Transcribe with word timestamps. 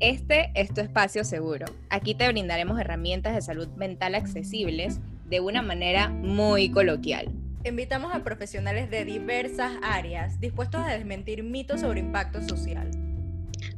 Este 0.00 0.50
es 0.54 0.72
tu 0.72 0.80
espacio 0.80 1.24
seguro. 1.24 1.66
Aquí 1.90 2.14
te 2.14 2.26
brindaremos 2.26 2.80
herramientas 2.80 3.34
de 3.34 3.42
salud 3.42 3.68
mental 3.76 4.14
accesibles 4.14 4.98
de 5.28 5.40
una 5.40 5.60
manera 5.60 6.08
muy 6.08 6.70
coloquial. 6.70 7.30
Invitamos 7.64 8.14
a 8.14 8.24
profesionales 8.24 8.90
de 8.90 9.04
diversas 9.04 9.72
áreas 9.82 10.40
dispuestos 10.40 10.80
a 10.80 10.92
desmentir 10.92 11.42
mitos 11.42 11.82
sobre 11.82 12.00
impacto 12.00 12.40
social. 12.40 12.90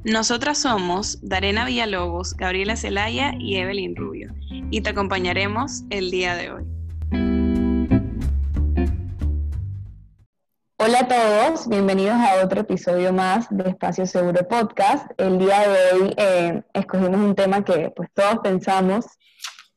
Nosotras 0.05 0.59
somos 0.59 1.19
Darena 1.23 1.65
Villalobos, 1.65 2.37
Gabriela 2.37 2.77
Celaya 2.77 3.33
y 3.41 3.57
Evelyn 3.57 3.97
Rubio, 3.97 4.33
y 4.71 4.81
te 4.81 4.91
acompañaremos 4.91 5.83
el 5.91 6.13
día 6.13 6.37
de 6.37 6.53
hoy. 6.53 6.72
Hola 10.85 10.99
a 10.99 11.07
todos, 11.07 11.69
bienvenidos 11.69 12.17
a 12.17 12.45
otro 12.45 12.63
episodio 12.63 13.13
más 13.13 13.47
de 13.51 13.71
Espacio 13.71 14.05
Seguro 14.05 14.49
Podcast. 14.49 15.09
El 15.17 15.39
día 15.39 15.61
de 15.61 15.93
hoy 15.93 16.15
eh, 16.17 16.63
escogimos 16.75 17.21
un 17.21 17.37
tema 17.37 17.65
que 17.65 17.93
pues 17.95 18.09
todos 18.13 18.41
pensamos 18.43 19.07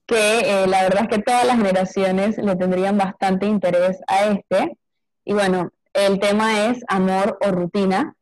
que 0.08 0.40
eh, 0.40 0.66
la 0.66 0.82
verdad 0.82 1.04
es 1.04 1.10
que 1.10 1.22
todas 1.22 1.46
las 1.46 1.58
generaciones 1.58 2.40
le 2.40 2.56
tendrían 2.56 2.98
bastante 2.98 3.46
interés 3.46 4.00
a 4.08 4.26
este. 4.26 4.80
Y 5.26 5.34
bueno, 5.34 5.70
el 5.94 6.20
tema 6.20 6.66
es 6.70 6.80
amor 6.88 7.38
o 7.40 7.52
rutina. 7.52 8.16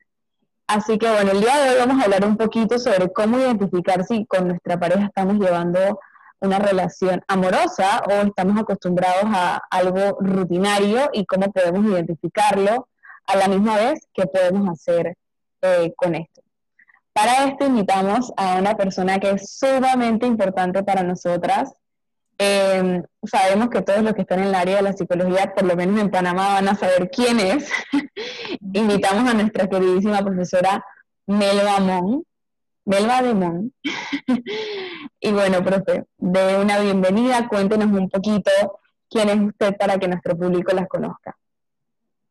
Así 0.68 0.98
que 0.98 1.10
bueno, 1.10 1.32
el 1.32 1.40
día 1.40 1.56
de 1.60 1.70
hoy 1.70 1.76
vamos 1.80 2.02
a 2.02 2.04
hablar 2.04 2.26
un 2.26 2.36
poquito 2.36 2.78
sobre 2.80 3.14
cómo 3.14 3.40
identificar 3.40 4.04
si 4.04 4.26
con 4.26 4.50
nuestra 4.50 4.78
pareja 4.78 5.06
estamos 5.06 5.36
llevando 5.36 6.02
una 6.44 6.60
relación 6.60 7.24
amorosa 7.28 8.04
o 8.06 8.12
estamos 8.28 8.62
acostumbrados 8.62 9.24
a 9.26 9.62
algo 9.72 10.18
rutinario 10.20 11.10
y 11.14 11.26
cómo 11.26 11.52
podemos 11.52 11.86
identificarlo 11.86 12.90
a 13.26 13.38
la 13.38 13.48
misma 13.48 13.78
vez 13.78 14.08
que 14.14 14.26
podemos 14.26 14.70
hacer 14.70 15.16
eh, 15.62 15.94
con 15.96 16.16
esto. 16.16 16.42
Para 17.14 17.46
esto 17.46 17.66
invitamos 17.66 18.34
a 18.36 18.58
una 18.58 18.76
persona 18.76 19.20
que 19.20 19.32
es 19.32 19.58
sumamente 19.58 20.26
importante 20.26 20.84
para 20.84 21.04
nosotras. 21.04 21.72
Em, 22.38 23.04
sabemos 23.24 23.70
que 23.70 23.82
todos 23.82 24.02
los 24.04 24.14
que 24.14 24.22
están 24.24 24.40
en 24.40 24.48
el 24.48 24.56
área 24.56 24.78
de 24.78 24.82
la 24.82 24.94
psicología, 24.94 25.54
por 25.54 25.64
lo 25.64 25.76
menos 25.76 26.02
en 26.02 26.10
Panamá, 26.10 26.56
van 26.56 26.68
a 26.68 26.76
saber 26.76 27.10
quién 27.10 27.40
es. 27.40 27.70
invitamos 28.74 29.30
a 29.30 29.34
nuestra 29.34 29.70
queridísima 29.70 30.22
profesora 30.22 30.84
Melba 31.26 31.80
Mon. 31.80 32.24
Melba 32.86 33.22
de 33.22 33.34
Mon. 33.34 33.74
y 35.26 35.32
bueno, 35.32 35.64
profe, 35.64 36.04
de 36.18 36.58
una 36.58 36.82
bienvenida, 36.82 37.48
cuéntenos 37.48 37.88
un 37.98 38.10
poquito 38.10 38.52
quién 39.10 39.30
es 39.30 39.40
usted 39.40 39.78
para 39.78 39.98
que 39.98 40.10
nuestro 40.10 40.38
público 40.38 40.74
las 40.74 40.86
conozca. 40.90 41.38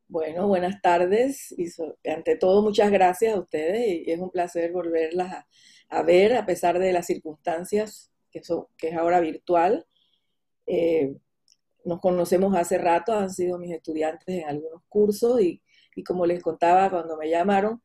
Bueno, 0.08 0.46
buenas 0.46 0.82
tardes 0.82 1.54
y 1.56 1.68
ante 2.06 2.36
todo 2.36 2.60
muchas 2.60 2.90
gracias 2.90 3.34
a 3.34 3.40
ustedes 3.40 4.06
y 4.06 4.10
es 4.10 4.20
un 4.20 4.30
placer 4.30 4.72
volverlas 4.72 5.46
a, 5.88 6.02
ver 6.02 6.34
a 6.34 6.44
pesar 6.44 6.78
de 6.78 6.92
las 6.92 7.06
circunstancias 7.06 8.12
que, 8.30 8.42
que 8.76 8.88
es 8.88 8.94
ahora 8.94 9.20
virtual. 9.20 9.86
Eh, 10.66 11.16
nos 11.86 11.98
conocemos 11.98 12.54
hace 12.54 12.77
rato, 12.77 13.14
han 13.14 13.30
sido 13.30 13.56
mis 13.56 13.72
estudiantes 13.72 14.28
en 14.28 14.46
algunos 14.46 14.82
cursos 14.90 15.40
y 15.40 15.62
como 16.04 16.27
les 16.27 16.42
contaba 16.42 16.90
cuando 16.90 17.16
me 17.16 17.30
llamaron, 17.30 17.82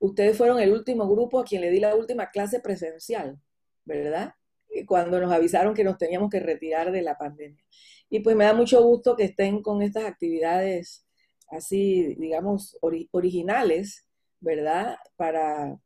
ustedes 0.00 0.36
fueron 0.36 0.60
el 0.60 0.70
último 0.70 1.08
grupo 1.08 1.40
a 1.40 1.44
quien 1.44 1.62
le 1.62 1.70
di 1.70 1.80
la 1.80 1.94
última 1.94 2.30
clase 2.30 2.60
presencial, 2.60 3.40
¿verdad? 3.88 4.34
Cuando 4.86 5.18
nos 5.18 5.32
avisaron 5.32 5.74
que 5.74 5.82
nos 5.82 5.98
teníamos 5.98 6.30
que 6.30 6.40
retirar 6.40 6.92
de 6.92 7.02
la 7.02 7.16
pandemia. 7.16 7.64
Y 8.10 8.20
pues 8.20 8.36
me 8.36 8.44
da 8.44 8.54
mucho 8.54 8.82
gusto 8.82 9.16
que 9.16 9.24
estén 9.24 9.62
con 9.62 9.82
estas 9.82 10.04
actividades 10.04 11.06
así, 11.50 12.14
digamos, 12.16 12.78
originales, 13.12 14.06
¿verdad? 14.40 14.96
Para 15.16 15.78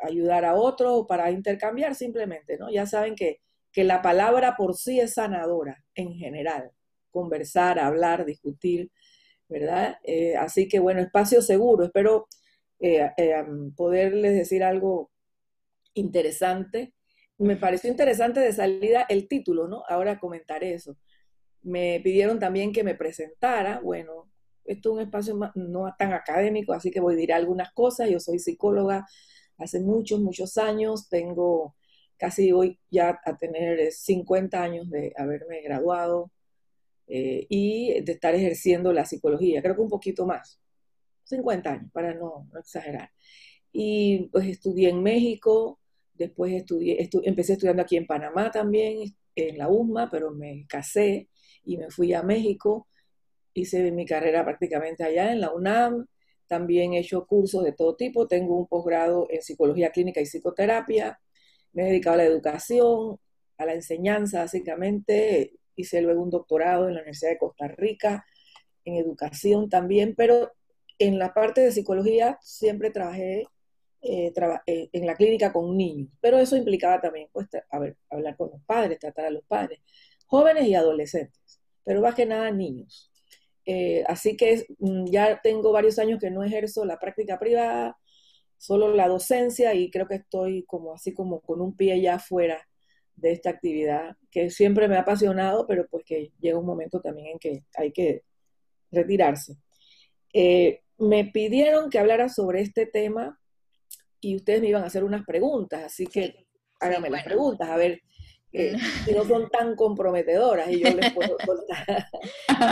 ayudar 0.00 0.44
a 0.44 0.54
otro 0.54 0.94
o 0.94 1.06
para 1.06 1.30
intercambiar 1.30 1.94
simplemente, 1.94 2.58
¿no? 2.58 2.70
Ya 2.70 2.86
saben 2.86 3.14
que, 3.16 3.40
la 3.74 4.02
palabra 4.02 4.54
por 4.54 4.76
sí 4.76 5.00
es 5.00 5.14
sanadora 5.14 5.82
en 5.94 6.12
general, 6.12 6.72
conversar, 7.10 7.78
hablar, 7.78 8.26
discutir, 8.26 8.90
¿verdad? 9.48 9.96
Eh, 10.04 10.36
así 10.36 10.68
que 10.68 10.78
bueno, 10.78 11.00
espacio 11.00 11.40
seguro, 11.40 11.84
espero 11.86 12.28
eh, 12.80 13.10
eh, 13.16 13.44
poderles 13.74 14.34
decir 14.34 14.62
algo 14.62 15.10
interesante. 15.94 16.92
Me 17.42 17.56
pareció 17.56 17.90
interesante 17.90 18.38
de 18.38 18.52
salida 18.52 19.04
el 19.08 19.26
título, 19.26 19.66
¿no? 19.66 19.82
Ahora 19.88 20.20
comentaré 20.20 20.74
eso. 20.74 20.96
Me 21.62 22.00
pidieron 22.04 22.38
también 22.38 22.72
que 22.72 22.84
me 22.84 22.94
presentara, 22.94 23.80
bueno, 23.80 24.30
esto 24.64 24.90
es 24.90 24.94
un 24.94 25.00
espacio 25.00 25.52
no 25.56 25.92
tan 25.98 26.12
académico, 26.12 26.72
así 26.72 26.92
que 26.92 27.00
voy 27.00 27.14
a 27.14 27.16
decir 27.16 27.32
algunas 27.32 27.72
cosas. 27.72 28.08
Yo 28.08 28.20
soy 28.20 28.38
psicóloga 28.38 29.06
hace 29.58 29.80
muchos, 29.80 30.20
muchos 30.20 30.56
años. 30.56 31.08
Tengo 31.08 31.74
casi 32.16 32.52
hoy 32.52 32.78
ya 32.92 33.20
a 33.24 33.36
tener 33.36 33.90
50 33.90 34.62
años 34.62 34.88
de 34.88 35.12
haberme 35.16 35.62
graduado 35.62 36.30
eh, 37.08 37.46
y 37.48 38.02
de 38.02 38.12
estar 38.12 38.36
ejerciendo 38.36 38.92
la 38.92 39.04
psicología. 39.04 39.62
Creo 39.62 39.74
que 39.74 39.80
un 39.82 39.88
poquito 39.88 40.26
más. 40.26 40.60
50 41.24 41.72
años, 41.72 41.90
para 41.92 42.14
no, 42.14 42.48
exagerar. 42.56 43.10
Y 43.72 44.28
pues 44.30 44.46
estudié 44.46 44.90
en 44.90 45.02
México, 45.02 45.80
después 46.22 46.52
estudié, 46.52 47.08
empecé 47.24 47.54
estudiando 47.54 47.82
aquí 47.82 47.96
en 47.96 48.06
Panamá 48.06 48.50
también, 48.50 49.14
en 49.34 49.58
la 49.58 49.68
USMA, 49.68 50.10
pero 50.10 50.30
me 50.30 50.66
casé 50.68 51.28
y 51.64 51.76
me 51.76 51.90
fui 51.90 52.12
a 52.14 52.22
México. 52.22 52.88
Hice 53.54 53.90
mi 53.92 54.06
carrera 54.06 54.44
prácticamente 54.44 55.04
allá 55.04 55.32
en 55.32 55.40
la 55.40 55.52
UNAM, 55.52 56.06
también 56.46 56.94
he 56.94 57.00
hecho 57.00 57.26
cursos 57.26 57.64
de 57.64 57.72
todo 57.72 57.96
tipo, 57.96 58.26
tengo 58.26 58.58
un 58.58 58.66
posgrado 58.66 59.26
en 59.30 59.42
psicología 59.42 59.90
clínica 59.90 60.20
y 60.20 60.26
psicoterapia, 60.26 61.18
me 61.72 61.82
he 61.82 61.86
dedicado 61.86 62.14
a 62.14 62.18
la 62.18 62.24
educación, 62.24 63.18
a 63.58 63.66
la 63.66 63.74
enseñanza 63.74 64.40
básicamente, 64.40 65.54
hice 65.76 66.02
luego 66.02 66.22
un 66.22 66.30
doctorado 66.30 66.88
en 66.88 66.94
la 66.94 67.00
Universidad 67.00 67.30
de 67.30 67.38
Costa 67.38 67.68
Rica, 67.68 68.24
en 68.84 68.96
educación 68.96 69.68
también, 69.68 70.14
pero 70.14 70.52
en 70.98 71.18
la 71.18 71.32
parte 71.32 71.60
de 71.62 71.72
psicología 71.72 72.38
siempre 72.42 72.90
trabajé 72.90 73.46
eh, 74.02 74.32
eh, 74.66 74.88
en 74.92 75.06
la 75.06 75.14
clínica 75.14 75.52
con 75.52 75.76
niños, 75.76 76.10
pero 76.20 76.38
eso 76.38 76.56
implicaba 76.56 77.00
también 77.00 77.28
pues, 77.32 77.48
hablar 78.10 78.36
con 78.36 78.50
los 78.50 78.60
padres, 78.64 78.98
tratar 78.98 79.26
a 79.26 79.30
los 79.30 79.44
padres, 79.44 79.80
jóvenes 80.26 80.66
y 80.66 80.74
adolescentes, 80.74 81.60
pero 81.84 82.00
más 82.00 82.14
que 82.14 82.26
nada 82.26 82.50
niños. 82.50 83.12
Eh, 83.64 84.02
así 84.08 84.36
que 84.36 84.66
mm, 84.78 85.06
ya 85.06 85.40
tengo 85.40 85.70
varios 85.72 85.98
años 85.98 86.18
que 86.20 86.30
no 86.30 86.42
ejerzo 86.42 86.84
la 86.84 86.98
práctica 86.98 87.38
privada, 87.38 87.96
solo 88.58 88.92
la 88.94 89.08
docencia 89.08 89.74
y 89.74 89.90
creo 89.90 90.06
que 90.08 90.16
estoy 90.16 90.64
como 90.64 90.94
así 90.94 91.12
como 91.14 91.40
con 91.40 91.60
un 91.60 91.76
pie 91.76 92.00
ya 92.00 92.18
fuera 92.18 92.68
de 93.16 93.32
esta 93.32 93.50
actividad 93.50 94.16
que 94.30 94.50
siempre 94.50 94.88
me 94.88 94.96
ha 94.96 95.00
apasionado, 95.00 95.66
pero 95.66 95.86
pues 95.88 96.04
que 96.04 96.32
llega 96.40 96.58
un 96.58 96.66
momento 96.66 97.00
también 97.00 97.28
en 97.28 97.38
que 97.38 97.64
hay 97.76 97.92
que 97.92 98.24
retirarse. 98.90 99.56
Eh, 100.32 100.80
me 100.98 101.24
pidieron 101.26 101.90
que 101.90 101.98
hablara 101.98 102.28
sobre 102.28 102.62
este 102.62 102.86
tema 102.86 103.38
y 104.22 104.36
ustedes 104.36 104.62
me 104.62 104.68
iban 104.68 104.84
a 104.84 104.86
hacer 104.86 105.04
unas 105.04 105.26
preguntas, 105.26 105.82
así 105.84 106.06
que 106.06 106.46
háganme 106.80 107.10
las 107.10 107.24
preguntas, 107.24 107.68
a 107.68 107.76
ver 107.76 108.00
que 108.50 108.76
no 109.14 109.24
son 109.24 109.48
tan 109.48 109.74
comprometedoras 109.74 110.70
y 110.70 110.80
yo 110.80 110.94
les 110.94 111.12
puedo 111.12 111.36
contar. 111.46 112.06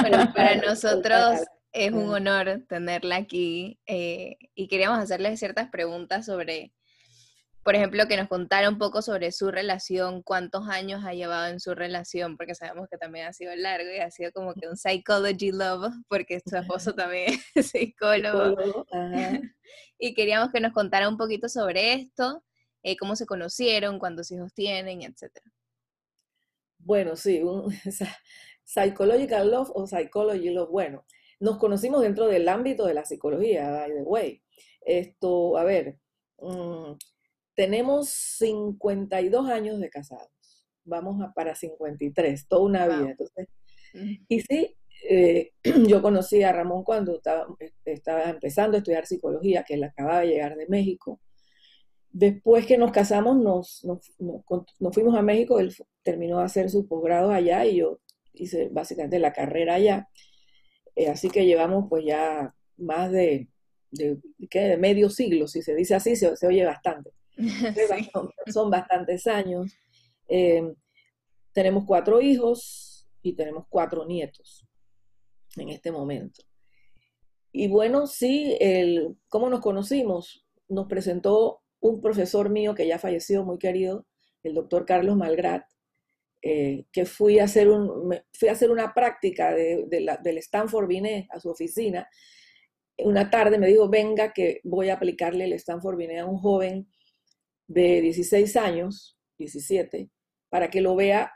Bueno, 0.01 0.33
para 0.35 0.57
nosotros 0.57 1.41
es 1.73 1.93
un 1.93 2.11
honor 2.11 2.63
tenerla 2.69 3.17
aquí 3.17 3.79
eh, 3.87 4.37
y 4.55 4.69
queríamos 4.69 4.99
hacerle 4.99 5.37
ciertas 5.37 5.69
preguntas 5.71 6.27
sobre, 6.27 6.73
por 7.63 7.75
ejemplo, 7.75 8.07
que 8.09 8.17
nos 8.17 8.29
contara 8.29 8.69
un 8.69 8.79
poco 8.79 9.03
sobre 9.03 9.33
su 9.33 9.51
relación, 9.51 10.23
cuántos 10.23 10.69
años 10.69 11.03
ha 11.05 11.13
llevado 11.13 11.49
en 11.49 11.61
su 11.61 11.75
relación, 11.75 12.37
porque 12.37 12.55
sabemos 12.55 12.89
que 12.89 12.97
también 12.97 13.27
ha 13.27 13.33
sido 13.33 13.55
largo 13.55 13.91
y 13.91 13.99
ha 13.99 14.11
sido 14.11 14.33
como 14.33 14.55
que 14.55 14.67
un 14.67 14.77
psychology 14.77 15.53
love, 15.53 15.93
porque 16.09 16.41
su 16.41 16.57
esposo 16.57 16.95
también 16.95 17.27
es 17.55 17.67
psicólogo. 17.71 18.87
y 19.99 20.15
queríamos 20.15 20.51
que 20.53 20.61
nos 20.61 20.73
contara 20.73 21.09
un 21.09 21.19
poquito 21.19 21.49
sobre 21.49 21.93
esto, 21.95 22.43
eh, 22.83 22.97
cómo 22.97 23.15
se 23.15 23.27
conocieron, 23.27 23.99
cuántos 23.99 24.31
hijos 24.31 24.55
tienen, 24.55 25.03
etcétera. 25.03 25.47
Bueno, 26.79 27.15
sí, 27.15 27.43
un 27.43 27.71
psychological 28.65 29.51
love 29.51 29.71
o 29.75 29.87
psychology 29.87 30.49
love. 30.49 30.71
Bueno, 30.71 31.05
nos 31.41 31.59
conocimos 31.59 32.01
dentro 32.01 32.27
del 32.27 32.49
ámbito 32.49 32.87
de 32.87 32.95
la 32.95 33.05
psicología, 33.05 33.71
by 33.71 33.91
the 33.91 34.03
way. 34.03 34.43
Esto, 34.81 35.59
a 35.59 35.65
ver, 35.65 35.99
mm, 36.39 36.93
tenemos 37.61 38.09
52 38.09 39.51
años 39.51 39.81
de 39.81 39.91
casados. 39.91 40.31
Vamos 40.83 41.21
a 41.21 41.31
para 41.35 41.55
53, 41.55 42.49
toda 42.49 42.63
una 42.63 42.87
vida. 42.87 43.11
Entonces, 43.11 43.49
y 44.29 44.41
sí, 44.41 44.79
eh, 45.11 45.53
yo 45.87 46.01
conocí 46.01 46.43
a 46.43 46.53
Ramón 46.53 46.85
cuando 46.85 47.17
estaba, 47.17 47.47
estaba, 47.85 48.31
empezando 48.31 48.77
a 48.77 48.79
estudiar 48.79 49.05
psicología, 49.05 49.63
que 49.63 49.75
él 49.75 49.85
acababa 49.85 50.21
de 50.21 50.29
llegar 50.29 50.57
de 50.57 50.69
México. 50.69 51.21
Después 52.11 52.65
que 52.65 52.79
nos 52.79 52.93
casamos, 52.93 53.37
nos, 53.37 53.85
nos, 53.85 54.95
fuimos 54.95 55.15
a 55.15 55.21
México, 55.21 55.61
él 55.61 55.77
terminó 56.03 56.39
de 56.39 56.45
hacer 56.45 56.71
su 56.71 56.89
posgrado 56.89 57.31
allá 57.31 57.67
y 57.67 57.77
yo 57.77 58.01
hice 58.33 58.71
básicamente 58.73 59.19
la 59.19 59.35
carrera 59.35 59.75
allá. 59.75 60.09
Eh, 60.97 61.09
así 61.09 61.29
que 61.29 61.45
llevamos 61.45 61.89
pues 61.91 62.07
ya 62.07 62.55
más 62.79 63.13
de, 63.13 63.49
de, 63.91 64.17
de, 64.39 64.77
medio 64.79 65.11
siglo, 65.11 65.47
si 65.47 65.61
se 65.61 65.75
dice 65.75 65.95
así, 65.95 66.17
se, 66.17 66.35
oye 66.47 66.65
bastante. 66.65 67.11
son, 68.53 68.71
bastantes 68.71 69.27
años. 69.27 69.73
Eh, 70.29 70.75
tenemos 71.53 71.85
cuatro 71.87 72.21
hijos 72.21 73.09
y 73.23 73.35
tenemos 73.35 73.67
cuatro 73.69 74.07
nietos 74.07 74.67
en 75.57 75.71
este 75.71 75.91
momento. 75.91 76.43
Y 77.53 77.69
bueno, 77.69 78.07
sí, 78.07 78.57
el, 78.61 79.17
¿cómo 79.29 79.49
nos 79.49 79.61
conocimos? 79.61 80.47
Nos 80.69 80.87
presentó 80.87 81.63
un 81.81 82.01
profesor 82.01 82.51
mío 82.51 82.75
que 82.75 82.87
ya 82.87 82.99
falleció, 82.99 83.45
muy 83.45 83.59
querido, 83.59 84.07
el 84.43 84.55
doctor 84.55 84.87
Carlos 84.87 85.17
Malgrat, 85.17 85.65
eh, 86.43 86.87
que 86.93 87.05
fui 87.05 87.39
a, 87.39 87.45
hacer 87.45 87.69
un, 87.69 88.15
fui 88.33 88.49
a 88.49 88.53
hacer 88.53 88.71
una 88.71 88.95
práctica 88.95 89.53
de, 89.53 89.87
del 89.89 90.39
Stanford 90.39 90.87
Binet 90.87 91.27
a 91.31 91.41
su 91.41 91.51
oficina. 91.51 92.09
Una 92.99 93.31
tarde 93.31 93.59
me 93.59 93.67
dijo, 93.67 93.89
venga, 93.89 94.33
que 94.33 94.61
voy 94.63 94.91
a 94.91 94.95
aplicarle 94.95 95.45
el 95.45 95.55
Stanford 95.55 95.97
Binet 95.97 96.21
a 96.21 96.27
un 96.27 96.39
joven 96.39 96.89
de 97.71 98.01
16 98.01 98.57
años, 98.57 99.17
17, 99.39 100.11
para 100.49 100.71
que 100.71 100.81
lo 100.81 100.97
vea 100.97 101.33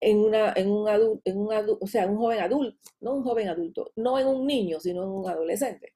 en, 0.00 0.18
una, 0.18 0.52
en 0.54 0.70
un 0.70 0.86
adulto, 0.86 1.22
en 1.24 1.38
un 1.38 1.48
o 1.80 1.86
sea, 1.86 2.06
un 2.06 2.18
joven 2.18 2.40
adulto, 2.40 2.78
no 3.00 3.14
un 3.14 3.24
joven 3.24 3.48
adulto, 3.48 3.92
no 3.96 4.18
en 4.18 4.26
un 4.26 4.46
niño, 4.46 4.80
sino 4.80 5.02
en 5.02 5.08
un 5.08 5.28
adolescente. 5.28 5.94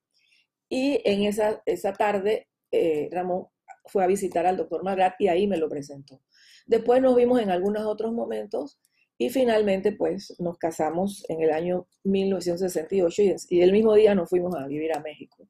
Y 0.67 0.99
en 1.05 1.23
esa, 1.25 1.61
esa 1.67 1.93
tarde, 1.93 2.47
eh, 2.71 3.07
Ramón 3.11 3.45
fue 3.85 4.03
a 4.03 4.07
visitar 4.07 4.47
al 4.47 4.57
doctor 4.57 4.83
Magrat 4.83 5.13
y 5.19 5.27
ahí 5.27 5.45
me 5.45 5.57
lo 5.57 5.69
presentó. 5.69 6.21
Después 6.65 6.99
nos 6.99 7.15
vimos 7.15 7.39
en 7.39 7.51
algunos 7.51 7.85
otros 7.85 8.13
momentos 8.13 8.79
y 9.19 9.29
finalmente 9.29 9.91
pues 9.91 10.35
nos 10.39 10.57
casamos 10.57 11.23
en 11.29 11.43
el 11.43 11.51
año 11.51 11.87
1968 12.03 13.21
y, 13.21 13.35
y 13.49 13.61
el 13.61 13.71
mismo 13.71 13.93
día 13.93 14.15
nos 14.15 14.27
fuimos 14.27 14.55
a 14.55 14.65
vivir 14.65 14.91
a 14.91 15.01
México. 15.01 15.47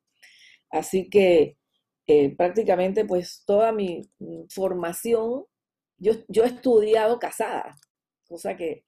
Así 0.69 1.09
que 1.09 1.55
eh, 2.07 2.35
prácticamente 2.35 3.05
pues 3.05 3.43
toda 3.45 3.71
mi 3.71 4.09
formación, 4.49 5.45
yo, 5.97 6.13
yo 6.27 6.43
he 6.43 6.47
estudiado 6.47 7.19
casada, 7.19 7.75
cosa 8.27 8.55
que, 8.57 8.85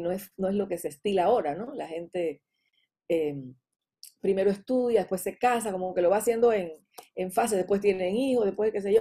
no, 0.00 0.10
es, 0.12 0.32
no 0.36 0.48
es 0.48 0.54
lo 0.54 0.68
que 0.68 0.78
se 0.78 0.88
estila 0.88 1.24
ahora, 1.24 1.54
¿no? 1.54 1.74
La 1.74 1.86
gente 1.88 2.42
em, 3.08 3.54
primero 4.20 4.50
estudia, 4.50 5.00
después 5.00 5.22
se 5.22 5.38
casa, 5.38 5.72
como 5.72 5.94
que 5.94 6.02
lo 6.02 6.10
va 6.10 6.18
haciendo 6.18 6.52
en, 6.52 6.72
en 7.14 7.32
fase, 7.32 7.56
después 7.56 7.80
tienen 7.80 8.16
hijos, 8.16 8.46
después 8.46 8.72
qué 8.72 8.80
sé 8.82 8.94
yo, 8.94 9.00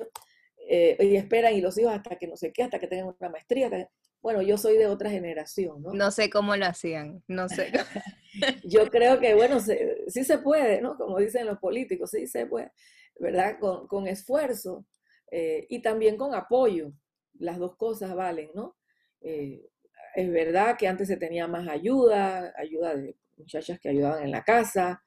eh, 0.70 0.98
y 1.00 1.16
esperan 1.16 1.54
y 1.54 1.62
los 1.62 1.78
hijos 1.78 1.94
hasta 1.94 2.18
que 2.18 2.28
no 2.28 2.36
sé 2.38 2.52
qué, 2.54 2.64
hasta 2.64 2.80
que 2.80 2.88
tengan 2.88 3.16
una 3.20 3.30
maestría. 3.30 3.90
Bueno, 4.26 4.42
yo 4.42 4.58
soy 4.58 4.80
de 4.80 4.88
otra 4.88 5.12
generación, 5.12 5.84
¿no? 5.84 5.94
No 5.94 6.10
sé 6.10 6.32
cómo 6.32 6.56
lo 6.56 6.66
hacían, 6.66 7.22
no 7.28 7.48
sé. 7.48 7.72
yo 8.64 8.90
creo 8.90 9.20
que, 9.20 9.36
bueno, 9.36 9.60
sí 9.60 10.24
se 10.24 10.40
puede, 10.40 10.82
¿no? 10.82 10.98
Como 10.98 11.20
dicen 11.20 11.46
los 11.46 11.60
políticos, 11.60 12.10
sí 12.10 12.26
se 12.26 12.48
puede, 12.48 12.72
¿verdad? 13.20 13.60
Con, 13.60 13.86
con 13.86 14.08
esfuerzo 14.08 14.88
eh, 15.30 15.68
y 15.70 15.80
también 15.84 16.18
con 16.18 16.34
apoyo. 16.34 16.92
Las 17.36 17.60
dos 17.60 17.76
cosas 17.76 18.16
valen, 18.16 18.50
¿no? 18.56 18.76
Eh, 19.22 19.64
es 20.16 20.32
verdad 20.32 20.76
que 20.76 20.88
antes 20.88 21.08
se 21.08 21.18
tenía 21.18 21.48
más 21.48 21.68
ayuda, 21.68 22.52
ayuda 22.58 22.96
de 22.96 23.16
muchachas 23.38 23.80
que 23.80 23.90
ayudaban 23.90 24.24
en 24.24 24.32
la 24.32 24.44
casa, 24.44 25.04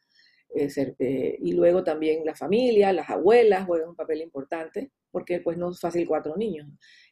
eh, 0.55 1.37
y 1.41 1.53
luego 1.53 1.85
también 1.85 2.25
la 2.25 2.35
familia, 2.35 2.93
las 2.93 3.11
abuelas 3.11 3.67
juegan 3.67 3.91
un 3.91 3.97
papel 3.97 4.23
importante, 4.23 4.93
porque 5.11 5.41
pues 5.41 5.59
no 5.59 5.71
es 5.71 5.81
fácil 5.81 6.07
cuatro 6.07 6.37
niños. 6.37 6.69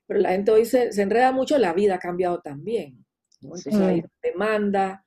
Pero 0.06 0.20
la 0.20 0.30
gente 0.30 0.50
hoy 0.50 0.64
se, 0.64 0.90
enreda 1.00 1.32
mucho, 1.32 1.58
la 1.58 1.72
vida 1.72 1.96
ha 1.96 1.98
cambiado 1.98 2.40
también. 2.40 3.04
Entonces 3.42 3.74
hay 3.74 4.02
demanda, 4.22 5.04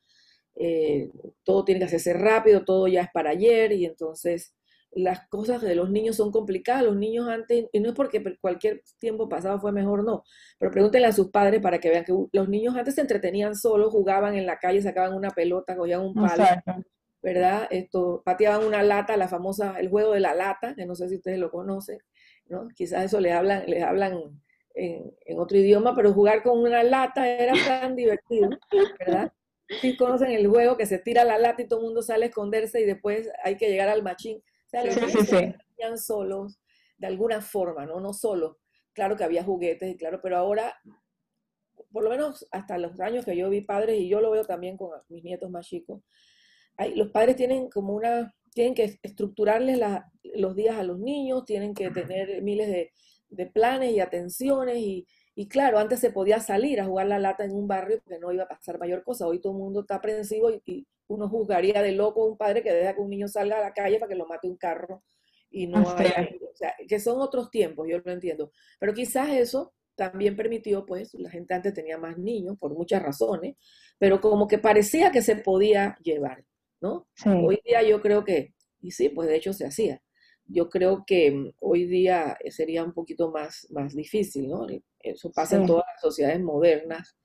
eh, 0.56 1.10
todo 1.44 1.66
tiene 1.66 1.80
que 1.80 1.86
hacerse 1.86 2.14
rápido, 2.14 2.64
todo 2.64 2.88
ya 2.88 3.02
es 3.02 3.10
para 3.14 3.32
ayer, 3.32 3.72
y 3.72 3.86
entonces 3.86 4.54
las 4.92 5.28
cosas 5.30 5.62
de 5.62 5.76
los 5.76 5.90
niños 5.90 6.16
son 6.16 6.32
complicadas. 6.32 6.84
Los 6.84 6.96
niños 6.96 7.28
antes, 7.28 7.68
y 7.72 7.80
no 7.80 7.90
es 7.90 7.96
porque 7.96 8.24
cualquier 8.42 8.84
tiempo 9.00 9.30
pasado 9.30 9.60
fue 9.60 9.72
mejor, 9.72 10.04
no, 10.04 10.24
pero 10.58 10.72
pregúntenle 10.72 11.08
a 11.08 11.14
sus 11.14 11.30
padres 11.32 11.62
para 11.62 11.80
que 11.80 11.90
vean 11.90 12.06
que 12.06 12.14
los 12.32 12.50
niños 12.50 12.76
antes 12.76 12.96
se 12.96 13.02
entretenían 13.02 13.56
solos, 13.56 13.92
jugaban 13.92 14.36
en 14.36 14.46
la 14.46 14.58
calle, 14.60 14.82
sacaban 14.82 15.14
una 15.14 15.30
pelota, 15.32 15.76
cogían 15.76 16.02
un 16.02 16.14
palo. 16.14 16.44
¿verdad? 17.22 17.68
Esto, 17.70 18.22
pateaban 18.24 18.66
una 18.66 18.82
lata, 18.84 19.18
la 19.18 19.28
famosa, 19.28 19.78
el 19.80 19.90
juego 19.90 20.14
de 20.14 20.22
la 20.22 20.34
lata, 20.34 20.74
que 20.76 20.86
no 20.86 20.96
sé 20.96 21.10
si 21.10 21.16
ustedes 21.16 21.38
lo 21.38 21.52
conocen, 21.52 22.00
¿no? 22.48 22.70
Quizás 22.70 23.06
eso 23.06 23.20
les 23.20 23.34
hablan, 23.34 23.66
les 23.68 23.84
hablan 23.84 24.42
en, 24.80 25.40
otro 25.40 25.58
idioma, 25.58 25.96
pero 25.96 26.14
jugar 26.14 26.42
con 26.44 26.60
una 26.60 26.84
lata 26.84 27.30
era 27.30 27.54
tan 27.84 27.96
divertido, 27.96 28.50
¿verdad? 29.00 29.34
Sí 29.82 29.96
conocen 29.98 30.32
el 30.32 30.48
juego 30.48 30.78
que 30.78 30.86
se 30.86 30.98
tira 30.98 31.24
la 31.24 31.38
lata 31.38 31.62
y 31.62 31.68
todo 31.68 31.80
el 31.80 31.86
mundo 31.86 32.02
sale 32.02 32.26
a 32.26 32.28
esconderse 32.30 32.82
y 32.82 32.86
después 32.86 33.30
hay 33.44 33.56
que 33.56 33.70
llegar 33.70 33.90
al 33.90 34.02
machín. 34.02 34.38
O 34.38 34.70
sea, 34.70 34.84
los 34.84 34.96
sí, 34.96 35.26
sí, 35.26 35.56
solos, 35.98 36.60
de 36.98 37.08
alguna 37.08 37.42
forma, 37.42 37.86
¿no? 37.86 38.00
No 38.00 38.14
solo. 38.14 38.60
Claro 38.94 39.16
que 39.16 39.24
había 39.24 39.44
juguetes, 39.44 39.92
y 39.92 39.98
claro, 39.98 40.20
pero 40.22 40.38
ahora, 40.38 40.76
por 41.92 42.04
lo 42.04 42.10
menos 42.10 42.48
hasta 42.52 42.78
los 42.78 43.00
años 43.00 43.26
que 43.26 43.38
yo 43.38 43.50
vi 43.50 43.62
padres, 43.62 44.00
y 44.00 44.10
yo 44.10 44.22
lo 44.22 44.32
veo 44.32 44.46
también 44.46 44.78
con 44.78 44.90
mis 45.08 45.24
nietos 45.24 45.50
más 45.52 45.68
chicos, 45.68 46.02
los 46.96 47.10
padres 47.10 47.36
tienen 47.36 47.70
como 47.70 47.94
una, 47.94 48.34
tienen 48.54 48.74
que 48.74 49.00
estructurarles 49.04 49.80
los 50.36 50.56
días 50.56 50.78
a 50.78 50.84
los 50.84 51.00
niños, 51.00 51.46
tienen 51.46 51.74
que 51.74 51.90
tener 51.92 52.42
miles 52.42 52.68
de, 52.68 52.92
planes 53.54 53.92
y 53.92 54.00
atenciones 54.00 54.78
y, 54.78 55.48
claro, 55.48 55.80
antes 55.80 56.00
se 56.00 56.12
podía 56.12 56.40
salir 56.40 56.82
a 56.82 56.86
jugar 56.86 57.08
la 57.08 57.20
lata 57.20 57.46
en 57.46 57.52
un 57.52 57.68
barrio 57.68 58.02
porque 58.04 58.20
no 58.20 58.32
iba 58.32 58.44
a 58.44 58.48
pasar 58.48 58.78
mayor 58.80 59.04
cosa. 59.04 59.28
Hoy 59.28 59.40
todo 59.40 59.54
el 59.54 59.60
mundo 59.60 59.82
está 59.82 59.96
aprensivo 59.96 60.52
y, 60.52 60.88
uno 61.08 61.28
juzgaría 61.28 61.82
de 61.82 61.92
loco 61.94 62.22
a 62.22 62.28
un 62.28 62.38
padre 62.38 62.62
que 62.62 62.72
deja 62.72 62.94
que 62.94 63.02
un 63.02 63.10
niño 63.10 63.28
salga 63.28 63.58
a 63.58 63.62
la 63.62 63.74
calle 63.74 63.98
para 63.98 64.10
que 64.10 64.16
lo 64.16 64.28
mate 64.28 64.48
un 64.48 64.58
carro 64.58 65.02
y 65.50 65.66
no 65.66 65.82
o 65.82 65.98
sea, 65.98 66.76
que 66.88 67.00
son 67.00 67.20
otros 67.20 67.50
tiempos, 67.50 67.88
yo 67.90 67.98
lo 67.98 68.12
entiendo. 68.12 68.52
Pero 68.80 68.94
quizás 68.94 69.30
eso 69.30 69.74
también 69.96 70.36
permitió, 70.36 70.86
pues, 70.86 71.16
la 71.16 71.32
gente 71.32 71.56
antes 71.56 71.74
tenía 71.74 71.98
más 71.98 72.20
niños 72.20 72.58
por 72.60 72.76
muchas 72.76 73.02
razones, 73.02 73.56
pero 73.98 74.22
como 74.22 74.48
que 74.48 74.60
parecía 74.60 75.10
que 75.10 75.24
se 75.24 75.36
podía 75.36 75.98
llevar. 76.04 76.46
¿no? 76.82 77.08
Hoy 77.26 77.60
día 77.66 77.84
yo 77.84 78.02
creo 78.02 78.24
que, 78.24 78.54
y 78.82 78.92
sí, 78.92 79.10
pues 79.10 79.28
de 79.28 79.36
hecho 79.36 79.54
se 79.54 79.66
hacía. 79.66 80.02
Yo 80.52 80.70
creo 80.70 81.04
que 81.06 81.32
mm, 81.32 81.54
hoy 81.62 81.86
día 81.86 82.38
sería 82.50 82.84
un 82.84 82.94
poquito 82.94 83.32
más, 83.32 83.68
más 83.72 83.96
difícil, 83.96 84.50
¿no? 84.50 84.68
Eso 85.00 85.32
pasa 85.32 85.56
en 85.58 85.66
todas 85.66 85.86
las 85.94 86.02
sociedades 86.02 86.42
modernas, 86.42 87.16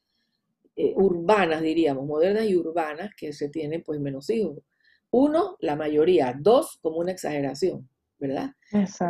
eh, 0.76 0.92
urbanas 0.96 1.62
diríamos, 1.62 2.06
modernas 2.06 2.46
y 2.46 2.56
urbanas, 2.56 3.10
que 3.16 3.32
se 3.32 3.48
tienen 3.48 3.82
pues 3.82 4.00
menos 4.00 4.28
hijos. 4.30 4.58
Uno, 5.10 5.56
la 5.60 5.76
mayoría. 5.76 6.34
Dos, 6.38 6.78
como 6.82 6.98
una 6.98 7.12
exageración, 7.12 7.88
¿verdad? 8.18 8.50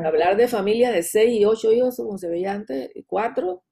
Hablar 0.05 0.37
de 0.37 0.49
familias 0.49 0.95
de 0.95 1.03
seis 1.03 1.41
y 1.41 1.45
ocho 1.45 1.73
hijos, 1.73 1.97
como 1.97 2.19
se 2.19 2.29
veía 2.29 2.53
antes, 2.53 2.91
cuatro, 3.07 3.65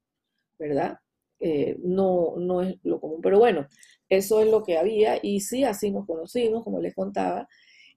¿verdad? 0.59 0.99
Eh, 1.39 1.77
no, 1.83 2.35
no 2.37 2.61
es 2.61 2.75
lo 2.83 2.99
común. 2.99 3.21
Pero 3.21 3.39
bueno, 3.39 3.67
eso 4.09 4.41
es 4.41 4.49
lo 4.49 4.63
que 4.63 4.77
había 4.77 5.19
y 5.21 5.41
sí, 5.41 5.63
así 5.63 5.91
nos 5.91 6.05
conocimos, 6.05 6.63
como 6.63 6.79
les 6.79 6.95
contaba. 6.95 7.47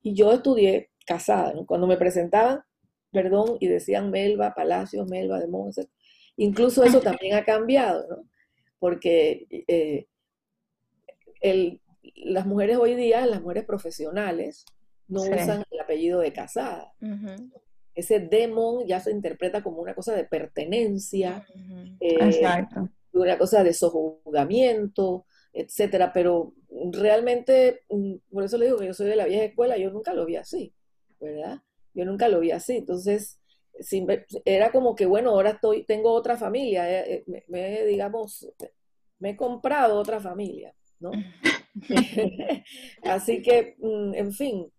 Y 0.02 0.14
yo 0.14 0.32
estudié 0.32 0.90
casada, 1.06 1.54
Cuando 1.66 1.86
me 1.86 1.96
presentaban, 1.96 2.60
perdón, 3.12 3.56
y 3.60 3.68
decían 3.68 4.10
Melba 4.10 4.54
Palacios, 4.54 5.08
Melba 5.08 5.38
de 5.38 5.48
Monse, 5.48 5.88
incluso 6.36 6.84
eso 6.84 7.00
también 7.18 7.34
ha 7.36 7.44
cambiado, 7.44 8.06
¿no? 8.08 8.28
Porque 8.78 9.46
eh, 9.68 10.06
las 12.16 12.46
mujeres 12.46 12.76
hoy 12.76 12.94
día, 12.94 13.24
las 13.26 13.40
mujeres 13.40 13.64
profesionales, 13.64 14.66
no 15.08 15.22
usan 15.22 15.64
el 15.70 15.80
apellido 15.80 16.20
de 16.20 16.32
casada. 16.32 16.92
Ese 17.94 18.20
demon 18.20 18.86
ya 18.86 19.00
se 19.00 19.10
interpreta 19.10 19.62
como 19.62 19.80
una 19.80 19.94
cosa 19.94 20.14
de 20.14 20.24
pertenencia, 20.24 21.46
eh, 22.00 22.18
una 23.12 23.38
cosa 23.38 23.64
de 23.64 23.72
sojuzgamiento, 23.72 25.24
etcétera, 25.52 26.12
pero 26.12 26.52
realmente, 26.92 27.84
mm, 27.88 28.14
por 28.30 28.44
eso 28.44 28.58
le 28.58 28.66
digo 28.66 28.78
que 28.78 28.86
yo 28.86 28.94
soy 28.94 29.06
de 29.06 29.16
la 29.16 29.24
vieja 29.24 29.44
escuela, 29.44 29.78
yo 29.78 29.90
nunca 29.90 30.12
lo 30.12 30.26
vi 30.26 30.36
así, 30.36 30.74
¿verdad? 31.20 31.62
Yo 31.94 32.04
nunca 32.04 32.28
lo 32.28 32.40
vi 32.40 32.50
así, 32.50 32.76
entonces 32.76 33.40
era 34.44 34.72
como 34.72 34.94
que, 34.94 35.06
bueno, 35.06 35.30
ahora 35.30 35.50
estoy, 35.50 35.84
tengo 35.84 36.12
otra 36.12 36.36
familia, 36.36 36.90
eh, 36.90 37.24
eh, 37.26 37.44
me, 37.48 37.84
digamos, 37.84 38.48
me 39.18 39.30
he 39.30 39.36
comprado 39.36 39.98
otra 39.98 40.20
familia, 40.20 40.74
¿no? 41.00 41.10
así 43.02 43.42
que, 43.42 43.76
mm, 43.78 44.14
en 44.14 44.32
fin, 44.32 44.72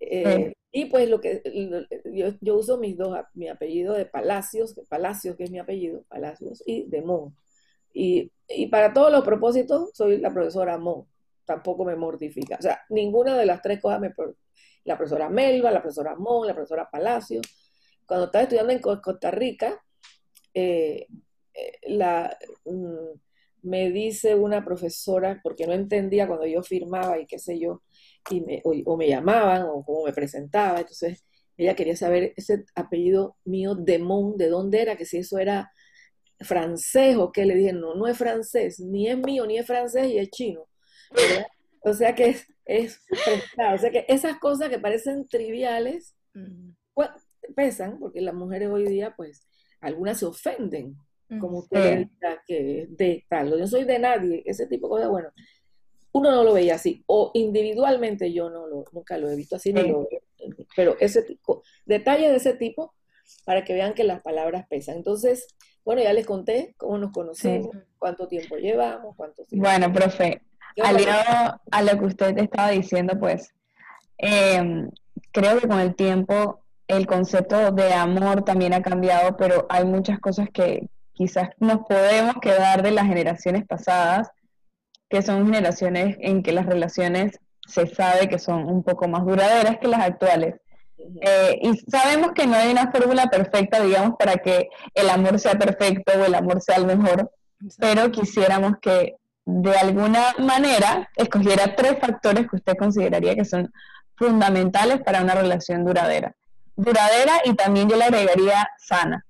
eh, 0.00 0.54
y 0.70 0.86
pues 0.86 1.08
lo 1.08 1.20
que 1.20 1.42
yo, 2.40 2.56
uso 2.56 2.78
mis 2.78 2.96
dos, 2.96 3.16
mi 3.34 3.48
apellido 3.48 3.94
de 3.94 4.06
Palacios, 4.06 4.78
Palacios 4.88 5.36
que 5.36 5.44
es 5.44 5.50
mi 5.50 5.58
apellido, 5.58 6.04
Palacios, 6.08 6.62
y 6.66 6.84
de 6.88 7.02
Mon. 7.02 7.34
Y, 7.92 8.30
para 8.70 8.92
todos 8.92 9.10
los 9.10 9.24
propósitos, 9.24 9.90
soy 9.94 10.18
la 10.18 10.32
profesora 10.32 10.78
Mon. 10.78 11.06
Tampoco 11.44 11.84
me 11.84 11.96
mortifica. 11.96 12.56
O 12.58 12.62
sea, 12.62 12.82
ninguna 12.90 13.36
de 13.36 13.46
las 13.46 13.62
tres 13.62 13.80
cosas 13.80 14.00
me... 14.00 14.12
La 14.88 14.96
profesora 14.96 15.28
Melba, 15.28 15.70
la 15.70 15.82
profesora 15.82 16.16
Mon, 16.16 16.46
la 16.46 16.54
profesora 16.54 16.88
Palacio. 16.90 17.40
Cuando 18.06 18.26
estaba 18.26 18.44
estudiando 18.44 18.72
en 18.72 18.80
Costa 18.80 19.30
Rica, 19.30 19.84
eh, 20.54 21.06
eh, 21.54 21.72
la, 21.88 22.36
mm, 22.64 23.18
me 23.62 23.90
dice 23.90 24.34
una 24.34 24.64
profesora, 24.64 25.40
porque 25.42 25.66
no 25.66 25.74
entendía 25.74 26.26
cuando 26.26 26.46
yo 26.46 26.62
firmaba 26.62 27.18
y 27.18 27.26
qué 27.26 27.38
sé 27.38 27.58
yo, 27.58 27.82
y 28.30 28.40
me, 28.40 28.62
o, 28.64 28.96
me 28.96 29.08
llamaban 29.08 29.64
o 29.64 29.84
cómo 29.84 30.04
me 30.04 30.12
presentaba, 30.12 30.80
entonces 30.80 31.24
ella 31.58 31.74
quería 31.74 31.96
saber 31.96 32.32
ese 32.36 32.64
apellido 32.74 33.36
mío, 33.44 33.74
Demón, 33.74 34.36
de 34.38 34.48
dónde 34.48 34.80
era, 34.80 34.96
que 34.96 35.04
si 35.04 35.18
eso 35.18 35.38
era 35.38 35.70
francés 36.40 37.16
o 37.16 37.32
qué. 37.32 37.44
Le 37.44 37.56
dije, 37.56 37.72
no, 37.72 37.94
no 37.94 38.06
es 38.06 38.16
francés, 38.16 38.80
ni 38.80 39.08
es 39.08 39.18
mío, 39.18 39.46
ni 39.46 39.58
es 39.58 39.66
francés 39.66 40.08
y 40.08 40.18
es 40.18 40.30
chino. 40.30 40.66
O 41.82 41.92
sea 41.92 42.14
que 42.14 42.28
es, 42.28 42.46
es 42.64 43.00
O 43.74 43.78
sea 43.78 43.90
que 43.90 44.04
esas 44.08 44.38
cosas 44.38 44.68
que 44.68 44.78
parecen 44.78 45.26
triviales 45.28 46.16
pues, 46.94 47.08
pesan, 47.54 47.98
porque 47.98 48.20
las 48.20 48.34
mujeres 48.34 48.68
hoy 48.68 48.84
día, 48.86 49.14
pues, 49.16 49.46
algunas 49.80 50.18
se 50.18 50.26
ofenden, 50.26 50.96
como 51.40 51.58
usted 51.58 52.06
que 52.46 52.86
de 52.90 53.24
tal. 53.28 53.58
Yo 53.58 53.66
soy 53.66 53.84
de 53.84 53.98
nadie, 53.98 54.42
ese 54.46 54.66
tipo 54.66 54.86
de 54.86 54.90
cosas, 54.92 55.10
bueno, 55.10 55.28
uno 56.12 56.30
no 56.32 56.42
lo 56.42 56.54
veía 56.54 56.76
así. 56.76 57.04
O 57.06 57.30
individualmente 57.34 58.32
yo 58.32 58.48
no 58.50 58.66
lo, 58.66 58.84
nunca 58.92 59.18
lo 59.18 59.28
he 59.28 59.36
visto 59.36 59.56
así, 59.56 59.72
ni 59.72 59.82
lo 59.82 60.08
pero 60.74 60.96
ese 61.00 61.22
tipo, 61.22 61.62
detalles 61.84 62.30
de 62.30 62.36
ese 62.36 62.54
tipo 62.54 62.94
para 63.44 63.64
que 63.64 63.74
vean 63.74 63.94
que 63.94 64.04
las 64.04 64.22
palabras 64.22 64.66
pesan. 64.68 64.96
Entonces, 64.96 65.46
bueno, 65.84 66.02
ya 66.02 66.12
les 66.12 66.26
conté 66.26 66.74
cómo 66.76 66.98
nos 66.98 67.12
conocemos, 67.12 67.76
cuánto 67.98 68.28
tiempo 68.28 68.56
llevamos, 68.56 69.16
cuánto 69.16 69.44
tiempo. 69.44 69.68
Bueno, 69.68 69.92
profe, 69.92 70.42
aliado 70.82 71.60
a 71.70 71.82
lo 71.82 71.98
que 71.98 72.06
usted 72.06 72.38
estaba 72.38 72.70
diciendo, 72.70 73.18
pues, 73.18 73.52
em, 74.18 74.90
creo 75.32 75.60
que 75.60 75.68
con 75.68 75.80
el 75.80 75.94
tiempo 75.94 76.60
el 76.86 77.06
concepto 77.06 77.70
de 77.72 77.92
amor 77.92 78.44
también 78.44 78.72
ha 78.72 78.82
cambiado, 78.82 79.36
pero 79.36 79.66
hay 79.68 79.84
muchas 79.84 80.18
cosas 80.20 80.48
que 80.52 80.88
quizás 81.12 81.50
nos 81.58 81.80
podemos 81.86 82.36
quedar 82.40 82.82
de 82.82 82.92
las 82.92 83.06
generaciones 83.06 83.66
pasadas, 83.66 84.30
que 85.10 85.22
son 85.22 85.46
generaciones 85.46 86.16
en 86.20 86.42
que 86.42 86.52
las 86.52 86.66
relaciones 86.66 87.38
se 87.66 87.86
sabe 87.86 88.28
que 88.28 88.38
son 88.38 88.68
un 88.68 88.82
poco 88.82 89.08
más 89.08 89.24
duraderas 89.24 89.78
que 89.78 89.88
las 89.88 90.00
actuales. 90.00 90.54
Eh, 91.20 91.58
y 91.62 91.76
sabemos 91.90 92.32
que 92.34 92.46
no 92.46 92.56
hay 92.56 92.70
una 92.70 92.90
fórmula 92.90 93.26
perfecta, 93.26 93.82
digamos, 93.82 94.16
para 94.18 94.36
que 94.36 94.68
el 94.94 95.10
amor 95.10 95.38
sea 95.38 95.54
perfecto 95.54 96.12
o 96.18 96.24
el 96.24 96.34
amor 96.34 96.60
sea 96.60 96.76
el 96.76 96.86
mejor, 96.86 97.30
pero 97.78 98.10
quisiéramos 98.10 98.74
que 98.80 99.16
de 99.50 99.74
alguna 99.76 100.34
manera 100.38 101.08
escogiera 101.16 101.74
tres 101.74 101.98
factores 101.98 102.46
que 102.50 102.56
usted 102.56 102.76
consideraría 102.76 103.34
que 103.34 103.46
son 103.46 103.72
fundamentales 104.14 105.00
para 105.00 105.22
una 105.22 105.34
relación 105.34 105.86
duradera. 105.86 106.36
Duradera 106.76 107.32
y 107.46 107.54
también 107.54 107.88
yo 107.88 107.96
le 107.96 108.04
agregaría 108.04 108.68
sana. 108.78 109.24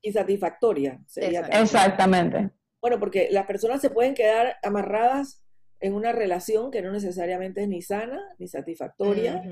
Y 0.00 0.12
satisfactoria. 0.12 1.00
Exactamente. 1.16 2.50
Bueno, 2.80 3.00
porque 3.00 3.28
las 3.32 3.44
personas 3.46 3.80
se 3.80 3.90
pueden 3.90 4.14
quedar 4.14 4.56
amarradas 4.62 5.42
en 5.80 5.94
una 5.94 6.12
relación 6.12 6.70
que 6.70 6.80
no 6.80 6.92
necesariamente 6.92 7.62
es 7.62 7.68
ni 7.68 7.82
sana, 7.82 8.22
ni 8.38 8.46
satisfactoria, 8.46 9.42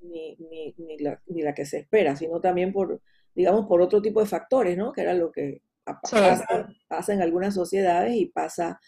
ni, 0.00 0.36
ni, 0.38 1.42
la, 1.42 1.54
que 1.54 1.64
se 1.64 1.78
espera, 1.78 2.16
sino 2.16 2.38
también 2.40 2.70
por, 2.70 3.00
digamos, 3.34 3.66
por 3.66 3.80
otro 3.80 4.02
tipo 4.02 4.20
de 4.20 4.26
factores, 4.26 4.76
¿no? 4.76 4.92
Que 4.92 5.00
era 5.00 5.14
lo 5.14 5.32
que 5.32 5.62
pasa, 5.84 7.14
en 7.14 7.22
algunas 7.22 7.54
sociedades 7.54 8.14
y 8.14 8.26
pasa, 8.26 8.78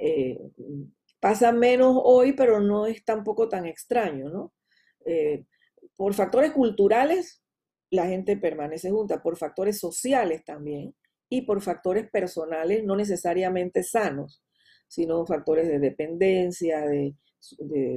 eh, 0.00 0.38
pasa 1.20 1.52
menos 1.52 2.00
hoy, 2.02 2.32
pero 2.32 2.60
no 2.60 2.86
es 2.86 3.04
tampoco 3.04 3.48
tan 3.48 3.66
extraño, 3.66 4.28
¿no? 4.28 4.52
Eh, 5.04 5.44
por 5.96 6.14
factores 6.14 6.52
culturales, 6.52 7.42
la 7.90 8.06
gente 8.06 8.36
permanece 8.36 8.90
junta, 8.90 9.22
por 9.22 9.36
factores 9.36 9.78
sociales 9.78 10.44
también 10.44 10.94
y 11.28 11.42
por 11.42 11.60
factores 11.60 12.08
personales 12.10 12.84
no 12.84 12.96
necesariamente 12.96 13.82
sanos 13.82 14.42
sino 14.90 15.24
factores 15.24 15.68
de 15.68 15.78
dependencia, 15.78 16.84
de, 16.84 17.14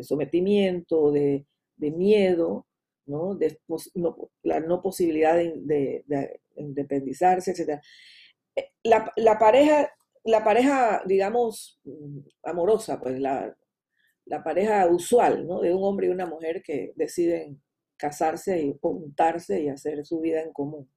sometimiento, 0.03 1.12
de, 1.12 1.43
miedo, 1.77 2.67
¿no? 3.07 3.36
De, 3.36 3.60
la 4.43 4.60
no 4.60 4.81
posibilidad 4.81 5.36
de, 5.36 6.05
independizarse, 6.55 7.51
etc. 7.51 7.81
Eh, 8.55 8.69
la, 8.83 9.39
pareja, 9.39 9.89
la 10.23 10.43
pareja, 10.43 11.03
digamos, 11.05 11.79
mm, 11.83 12.19
amorosa, 12.43 12.99
pues 12.99 13.19
la, 13.19 13.55
la 14.25 14.43
pareja 14.43 14.87
usual, 14.87 15.47
¿no? 15.47 15.61
De 15.61 15.73
un 15.73 15.83
hombre 15.83 16.07
y 16.07 16.09
una 16.09 16.25
mujer 16.25 16.61
que 16.63 16.93
deciden 16.95 17.61
casarse 17.97 18.61
y 18.61 18.77
juntarse 18.81 19.61
y 19.61 19.69
hacer 19.69 20.05
su 20.05 20.19
vida 20.19 20.41
en 20.41 20.51
común 20.53 20.89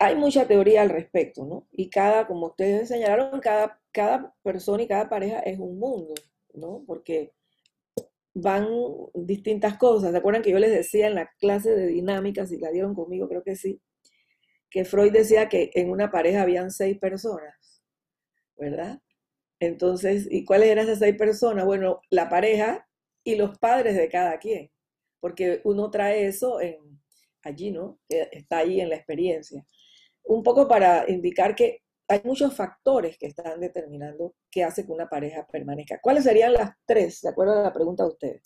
hay 0.00 0.16
mucha 0.16 0.48
teoría 0.48 0.80
al 0.80 0.88
respecto, 0.88 1.44
¿no? 1.44 1.68
Y 1.70 1.90
cada, 1.90 2.26
como 2.26 2.46
ustedes 2.46 2.88
señalaron, 2.88 3.38
cada, 3.38 3.78
cada 3.92 4.34
persona 4.42 4.82
y 4.82 4.88
cada 4.88 5.10
pareja 5.10 5.40
es 5.40 5.58
un 5.58 5.78
mundo, 5.78 6.14
¿no? 6.54 6.82
Porque 6.86 7.32
van 8.32 8.66
distintas 9.12 9.76
cosas. 9.76 10.12
¿Se 10.12 10.16
acuerdan 10.16 10.42
que 10.42 10.52
yo 10.52 10.58
les 10.58 10.70
decía 10.70 11.06
en 11.06 11.16
la 11.16 11.30
clase 11.38 11.72
de 11.76 11.86
dinámica, 11.88 12.46
si 12.46 12.56
la 12.58 12.70
dieron 12.70 12.94
conmigo, 12.94 13.28
creo 13.28 13.42
que 13.42 13.56
sí, 13.56 13.82
que 14.70 14.84
Freud 14.84 15.12
decía 15.12 15.48
que 15.48 15.70
en 15.74 15.90
una 15.90 16.10
pareja 16.10 16.42
habían 16.42 16.70
seis 16.70 16.98
personas, 16.98 17.82
¿verdad? 18.56 19.00
Entonces, 19.58 20.26
¿y 20.30 20.44
cuáles 20.44 20.68
eran 20.68 20.86
esas 20.86 21.00
seis 21.00 21.16
personas? 21.16 21.66
Bueno, 21.66 22.00
la 22.10 22.28
pareja 22.28 22.88
y 23.24 23.34
los 23.34 23.58
padres 23.58 23.96
de 23.96 24.08
cada 24.08 24.38
quien, 24.38 24.70
porque 25.20 25.60
uno 25.64 25.90
trae 25.90 26.26
eso 26.26 26.60
en, 26.60 27.00
allí, 27.42 27.70
¿no? 27.70 27.98
Está 28.08 28.58
ahí 28.58 28.80
en 28.80 28.88
la 28.88 28.96
experiencia 28.96 29.66
un 30.24 30.42
poco 30.42 30.68
para 30.68 31.10
indicar 31.10 31.54
que 31.54 31.82
hay 32.08 32.20
muchos 32.24 32.54
factores 32.54 33.16
que 33.18 33.26
están 33.26 33.60
determinando 33.60 34.34
qué 34.50 34.64
hace 34.64 34.84
que 34.84 34.92
una 34.92 35.08
pareja 35.08 35.46
permanezca. 35.46 36.00
¿Cuáles 36.00 36.24
serían 36.24 36.52
las 36.52 36.72
tres, 36.84 37.20
de 37.20 37.28
acuerdo 37.28 37.58
a 37.58 37.62
la 37.62 37.72
pregunta 37.72 38.04
de 38.04 38.08
ustedes? 38.10 38.42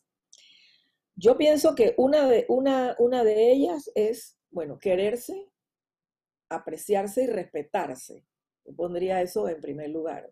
Yo 1.16 1.36
pienso 1.36 1.74
que 1.74 1.94
una 1.96 2.26
de 2.28 3.52
ellas 3.52 3.90
es, 3.94 4.38
bueno, 4.50 4.78
quererse, 4.78 5.50
apreciarse 6.48 7.24
y 7.24 7.26
respetarse. 7.26 8.24
Yo 8.64 8.74
pondría 8.74 9.22
eso 9.22 9.48
en 9.48 9.60
primer 9.60 9.90
lugar. 9.90 10.30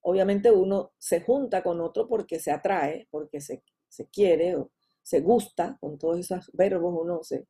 Obviamente 0.00 0.50
uno 0.50 0.92
se 0.98 1.20
junta 1.20 1.62
con 1.62 1.80
otro 1.80 2.08
porque 2.08 2.38
se 2.38 2.50
atrae, 2.50 3.08
porque 3.10 3.40
se, 3.40 3.62
se 3.88 4.06
quiere 4.08 4.56
o 4.56 4.70
se 5.02 5.20
gusta, 5.20 5.76
con 5.80 5.98
todos 5.98 6.18
esos 6.18 6.50
verbos 6.52 6.94
uno 7.00 7.22
se, 7.22 7.46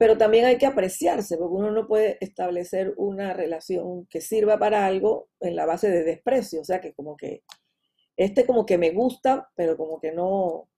pero 0.00 0.16
también 0.16 0.46
hay 0.46 0.56
que 0.56 0.64
apreciarse, 0.64 1.36
porque 1.36 1.56
uno 1.56 1.70
no 1.72 1.86
puede 1.86 2.16
establecer 2.22 2.94
una 2.96 3.34
relación 3.34 4.06
que 4.06 4.22
sirva 4.22 4.58
para 4.58 4.86
algo 4.86 5.28
en 5.40 5.54
la 5.54 5.66
base 5.66 5.90
de 5.90 6.04
desprecio, 6.04 6.62
o 6.62 6.64
sea 6.64 6.80
que 6.80 6.94
como 6.94 7.18
que 7.18 7.42
este 8.16 8.46
como 8.46 8.64
que 8.64 8.78
me 8.78 8.92
gusta, 8.92 9.50
pero 9.54 9.76
como 9.76 10.00
que 10.00 10.12
no 10.12 10.70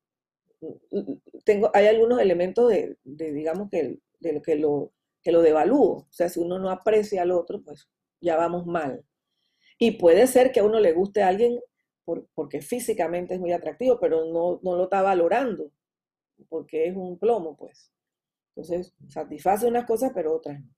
tengo 1.44 1.70
hay 1.72 1.86
algunos 1.86 2.20
elementos 2.20 2.68
de, 2.68 2.96
digamos 3.04 3.70
que 3.70 4.00
de 4.18 4.32
lo 4.32 4.42
que 4.42 4.56
lo 4.56 4.92
que 5.22 5.32
lo 5.32 5.42
devalúo, 5.42 5.98
o 5.98 6.12
sea, 6.12 6.28
si 6.28 6.40
uno 6.40 6.58
no 6.58 6.70
aprecia 6.70 7.22
al 7.22 7.30
otro, 7.30 7.62
pues 7.62 7.88
ya 8.20 8.36
vamos 8.36 8.66
mal. 8.66 9.04
Y 9.78 9.92
puede 9.92 10.26
ser 10.26 10.52
que 10.52 10.60
a 10.60 10.64
uno 10.64 10.80
le 10.80 10.92
guste 10.92 11.22
a 11.22 11.28
alguien 11.28 11.58
porque 12.34 12.60
físicamente 12.60 13.34
es 13.34 13.40
muy 13.40 13.52
atractivo, 13.52 13.98
pero 14.00 14.24
no, 14.26 14.60
no 14.62 14.76
lo 14.76 14.84
está 14.84 15.02
valorando, 15.02 15.70
porque 16.48 16.88
es 16.88 16.96
un 16.96 17.18
plomo, 17.18 17.56
pues. 17.56 17.92
Entonces, 18.54 18.94
satisface 19.08 19.66
unas 19.66 19.86
cosas, 19.86 20.12
pero 20.14 20.34
otras 20.34 20.60
no. 20.60 20.68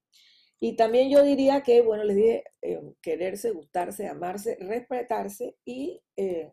Y 0.59 0.75
también 0.75 1.09
yo 1.09 1.21
diría 1.23 1.61
que, 1.61 1.81
bueno, 1.81 2.03
les 2.03 2.15
dije, 2.15 2.43
eh, 2.61 2.81
quererse, 3.01 3.51
gustarse, 3.51 4.07
amarse, 4.07 4.57
respetarse 4.61 5.57
y, 5.65 6.01
eh, 6.15 6.51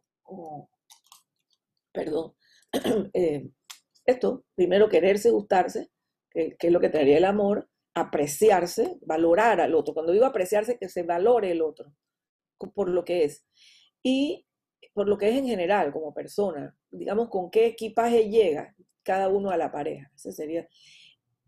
perdón, 1.92 2.34
eh, 3.14 3.48
esto, 4.04 4.44
primero 4.54 4.88
quererse, 4.88 5.30
gustarse, 5.30 5.90
que, 6.30 6.56
es 6.58 6.72
lo 6.72 6.80
que 6.80 6.88
traería 6.88 7.18
el 7.18 7.24
amor, 7.24 7.68
apreciarse, 7.94 8.98
valorar 9.02 9.60
al 9.60 9.74
otro. 9.74 9.94
Cuando 9.94 10.12
digo 10.12 10.24
apreciarse, 10.24 10.78
que 10.78 10.88
se 10.88 11.02
valore 11.02 11.50
el 11.50 11.62
otro 11.62 11.94
por 12.70 12.88
lo 12.88 13.04
que 13.04 13.24
es. 13.24 13.44
Y 14.02 14.46
por 14.94 15.08
lo 15.08 15.16
que 15.18 15.28
es 15.28 15.36
en 15.36 15.46
general, 15.46 15.92
como 15.92 16.12
persona, 16.12 16.76
digamos, 16.90 17.28
con 17.28 17.50
qué 17.50 17.66
equipaje 17.66 18.28
llega 18.28 18.74
cada 19.02 19.28
uno 19.28 19.50
a 19.50 19.56
la 19.56 19.72
pareja. 19.72 20.10
Ese 20.14 20.32
sería 20.32 20.68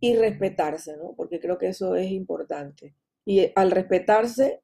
y 0.00 0.16
respetarse, 0.16 0.96
¿no? 0.96 1.14
Porque 1.16 1.40
creo 1.40 1.58
que 1.58 1.68
eso 1.68 1.94
es 1.96 2.10
importante. 2.10 2.94
Y 3.24 3.40
eh, 3.40 3.52
al 3.56 3.70
respetarse, 3.70 4.62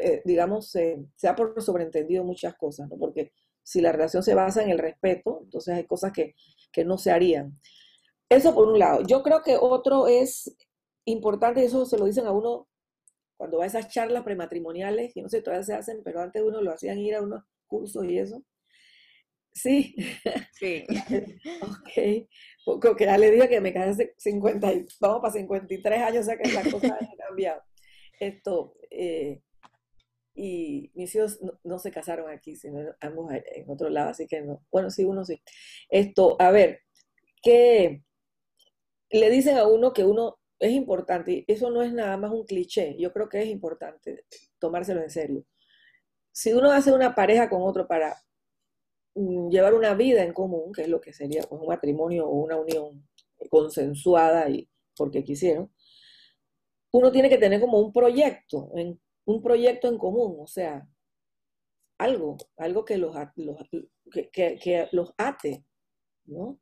eh, 0.00 0.22
digamos, 0.24 0.70
se, 0.70 1.06
ha 1.24 1.36
por 1.36 1.60
sobreentendido 1.62 2.24
muchas 2.24 2.54
cosas, 2.54 2.88
¿no? 2.88 2.96
Porque 2.96 3.32
si 3.62 3.80
la 3.80 3.92
relación 3.92 4.22
se 4.22 4.34
basa 4.34 4.62
en 4.62 4.70
el 4.70 4.78
respeto, 4.78 5.40
entonces 5.44 5.74
hay 5.74 5.84
cosas 5.84 6.12
que, 6.12 6.34
no 6.84 6.96
se 6.96 7.10
harían. 7.10 7.58
Eso 8.30 8.54
por 8.54 8.68
un 8.68 8.78
lado. 8.78 9.02
Yo 9.06 9.22
creo 9.22 9.42
que 9.42 9.58
otro 9.60 10.06
es 10.06 10.56
importante, 11.04 11.64
eso 11.64 11.84
se 11.86 11.98
lo 11.98 12.06
dicen 12.06 12.26
a 12.26 12.32
uno 12.32 12.68
cuando 13.36 13.58
va 13.58 13.64
a 13.64 13.66
esas 13.66 13.88
charlas 13.88 14.22
prematrimoniales, 14.22 15.12
que 15.12 15.22
no 15.22 15.28
sé, 15.28 15.42
todavía 15.42 15.64
se 15.64 15.74
hacen, 15.74 16.02
pero 16.04 16.20
antes 16.20 16.42
uno 16.42 16.60
lo 16.60 16.72
hacían 16.72 16.98
ir 16.98 17.16
a 17.16 17.22
unos 17.22 17.42
cursos 17.66 18.04
y 18.04 18.18
eso. 18.18 18.44
Sí. 19.52 19.94
Sí. 20.52 20.86
ok. 21.62 22.80
Porque 22.80 23.04
ya 23.04 23.18
le 23.18 23.30
dije 23.30 23.48
que 23.48 23.60
me 23.60 23.72
casé 23.72 24.14
50, 24.16 24.72
y, 24.72 24.86
vamos 25.00 25.20
para 25.20 25.32
53 25.32 26.00
años, 26.00 26.20
o 26.20 26.24
sea 26.24 26.38
que 26.38 26.52
las 26.52 26.72
cosas 26.72 26.92
han 26.92 27.16
cambiado. 27.16 27.62
Esto, 28.20 28.76
eh, 28.90 29.42
y 30.34 30.90
mis 30.94 31.14
hijos 31.14 31.40
no, 31.64 31.78
se 31.78 31.90
casaron 31.90 32.30
aquí, 32.30 32.56
sino 32.56 32.94
ambos 33.00 33.32
en 33.32 33.68
otro 33.68 33.90
lado, 33.90 34.10
así 34.10 34.26
que 34.26 34.40
no. 34.42 34.64
Bueno, 34.70 34.90
sí, 34.90 35.04
uno 35.04 35.24
sí. 35.24 35.42
Esto, 35.90 36.36
a 36.40 36.50
ver, 36.50 36.80
que 37.42 38.02
le 39.10 39.30
dicen 39.30 39.58
a 39.58 39.66
uno 39.66 39.92
que 39.92 40.04
uno 40.04 40.38
es 40.62 40.72
importante, 40.72 41.44
eso 41.48 41.70
no 41.70 41.82
es 41.82 41.92
nada 41.92 42.16
más 42.16 42.30
un 42.30 42.44
cliché, 42.44 42.96
yo 42.96 43.12
creo 43.12 43.28
que 43.28 43.42
es 43.42 43.48
importante 43.48 44.24
tomárselo 44.60 45.02
en 45.02 45.10
serio. 45.10 45.44
Si 46.32 46.52
uno 46.52 46.70
hace 46.70 46.92
una 46.92 47.14
pareja 47.14 47.50
con 47.50 47.62
otro 47.62 47.88
para 47.88 48.16
mm, 49.14 49.50
llevar 49.50 49.74
una 49.74 49.94
vida 49.94 50.22
en 50.22 50.32
común, 50.32 50.72
que 50.72 50.82
es 50.82 50.88
lo 50.88 51.00
que 51.00 51.12
sería 51.12 51.42
pues, 51.42 51.60
un 51.60 51.68
matrimonio 51.68 52.28
o 52.28 52.44
una 52.44 52.56
unión 52.56 53.08
consensuada 53.50 54.48
y 54.50 54.68
porque 54.96 55.24
quisieron, 55.24 55.72
uno 56.92 57.10
tiene 57.10 57.28
que 57.28 57.38
tener 57.38 57.60
como 57.60 57.80
un 57.80 57.92
proyecto, 57.92 58.70
un 59.24 59.42
proyecto 59.42 59.88
en 59.88 59.98
común, 59.98 60.36
o 60.40 60.46
sea, 60.46 60.86
algo, 61.98 62.36
algo 62.56 62.84
que 62.84 62.98
los, 62.98 63.16
que 64.32 64.88
los 64.92 65.12
ate, 65.18 65.64
¿no? 66.26 66.60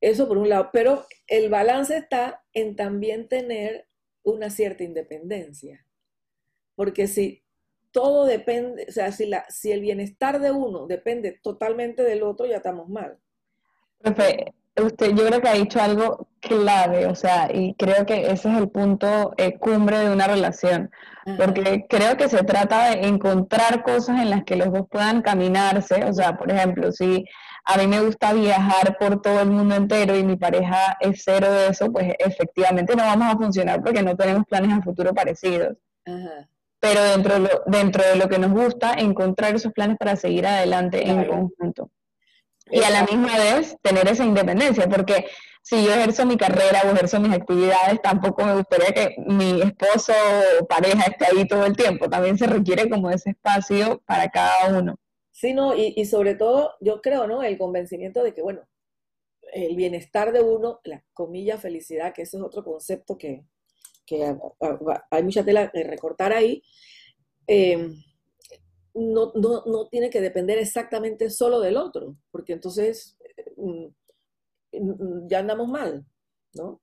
Eso 0.00 0.28
por 0.28 0.38
un 0.38 0.48
lado, 0.48 0.70
pero 0.72 1.06
el 1.26 1.48
balance 1.48 1.96
está 1.96 2.44
en 2.52 2.76
también 2.76 3.28
tener 3.28 3.86
una 4.22 4.50
cierta 4.50 4.84
independencia. 4.84 5.84
Porque 6.74 7.06
si 7.06 7.42
todo 7.90 8.26
depende, 8.26 8.86
o 8.88 8.92
sea, 8.92 9.10
si, 9.12 9.26
la, 9.26 9.46
si 9.48 9.72
el 9.72 9.80
bienestar 9.80 10.40
de 10.40 10.50
uno 10.50 10.86
depende 10.86 11.32
totalmente 11.32 12.02
del 12.02 12.22
otro, 12.22 12.46
ya 12.46 12.56
estamos 12.56 12.88
mal. 12.88 13.18
Profe, 13.98 14.52
usted 14.82 15.14
yo 15.14 15.26
creo 15.26 15.40
que 15.40 15.48
ha 15.48 15.54
dicho 15.54 15.80
algo 15.80 16.28
clave, 16.40 17.06
o 17.06 17.14
sea, 17.14 17.48
y 17.52 17.74
creo 17.74 18.04
que 18.04 18.30
ese 18.30 18.50
es 18.50 18.58
el 18.58 18.68
punto 18.68 19.32
eh, 19.38 19.58
cumbre 19.58 19.98
de 19.98 20.10
una 20.10 20.26
relación, 20.26 20.90
porque 21.36 21.86
creo 21.88 22.16
que 22.16 22.28
se 22.28 22.44
trata 22.44 22.90
de 22.90 23.06
encontrar 23.06 23.82
cosas 23.82 24.20
en 24.20 24.30
las 24.30 24.44
que 24.44 24.56
los 24.56 24.70
dos 24.72 24.86
puedan 24.90 25.22
caminarse, 25.22 26.04
o 26.04 26.12
sea, 26.12 26.36
por 26.36 26.50
ejemplo, 26.50 26.92
si 26.92 27.24
a 27.68 27.76
mí 27.78 27.88
me 27.88 28.00
gusta 28.00 28.32
viajar 28.32 28.96
por 28.96 29.20
todo 29.20 29.40
el 29.40 29.50
mundo 29.50 29.74
entero 29.74 30.16
y 30.16 30.22
mi 30.22 30.36
pareja 30.36 30.96
es 31.00 31.22
cero 31.24 31.50
de 31.50 31.68
eso, 31.68 31.90
pues 31.90 32.14
efectivamente 32.20 32.94
no 32.94 33.02
vamos 33.02 33.34
a 33.34 33.36
funcionar 33.36 33.82
porque 33.82 34.02
no 34.02 34.16
tenemos 34.16 34.44
planes 34.46 34.72
a 34.72 34.82
futuro 34.82 35.12
parecidos. 35.12 35.76
Pero 36.78 37.02
dentro 37.02 37.34
de, 37.34 37.40
lo, 37.40 37.62
dentro 37.66 38.04
de 38.04 38.16
lo 38.16 38.28
que 38.28 38.38
nos 38.38 38.52
gusta, 38.52 38.94
encontrar 38.94 39.56
esos 39.56 39.72
planes 39.72 39.96
para 39.98 40.14
seguir 40.14 40.46
adelante 40.46 41.08
en 41.08 41.24
conjunto. 41.24 41.90
Y 42.70 42.84
a 42.84 42.90
la 42.90 43.02
misma 43.02 43.36
vez 43.36 43.76
tener 43.82 44.06
esa 44.06 44.24
independencia, 44.24 44.88
porque 44.88 45.26
si 45.62 45.84
yo 45.84 45.92
ejerzo 45.92 46.24
mi 46.24 46.36
carrera 46.36 46.82
o 46.84 46.92
ejerzo 46.92 47.18
mis 47.18 47.32
actividades, 47.32 48.00
tampoco 48.00 48.44
me 48.44 48.54
gustaría 48.54 48.92
que 48.92 49.16
mi 49.26 49.60
esposo 49.60 50.12
o 50.60 50.66
pareja 50.66 51.06
esté 51.06 51.26
ahí 51.26 51.48
todo 51.48 51.66
el 51.66 51.76
tiempo. 51.76 52.08
También 52.08 52.38
se 52.38 52.46
requiere 52.46 52.88
como 52.88 53.10
ese 53.10 53.30
espacio 53.30 54.00
para 54.06 54.28
cada 54.28 54.78
uno. 54.78 54.96
Sí, 55.36 55.52
no, 55.52 55.76
y, 55.76 56.02
sobre 56.06 56.34
todo 56.34 56.72
yo 56.80 57.02
creo, 57.02 57.26
¿no? 57.26 57.42
El 57.42 57.58
convencimiento 57.58 58.24
de 58.24 58.32
que, 58.32 58.40
bueno, 58.40 58.62
el 59.52 59.76
bienestar 59.76 60.32
de 60.32 60.42
uno, 60.42 60.80
la 60.84 61.04
comilla 61.12 61.58
felicidad, 61.58 62.14
que 62.14 62.22
ese 62.22 62.38
es 62.38 62.42
otro 62.42 62.64
concepto 62.64 63.18
que, 63.18 63.44
hay 65.10 65.22
mucha 65.22 65.44
tela 65.44 65.70
de 65.74 65.84
recortar 65.84 66.32
ahí, 66.32 66.62
em, 67.46 68.02
no, 68.94 69.30
tiene 69.90 70.08
que 70.08 70.22
depender 70.22 70.56
exactamente 70.56 71.28
solo 71.28 71.60
del 71.60 71.76
otro, 71.76 72.16
porque 72.30 72.54
entonces 72.54 73.18
mm, 73.56 73.86
mm, 74.72 75.28
ya 75.28 75.40
andamos 75.40 75.68
mal, 75.68 76.06
¿no? 76.54 76.80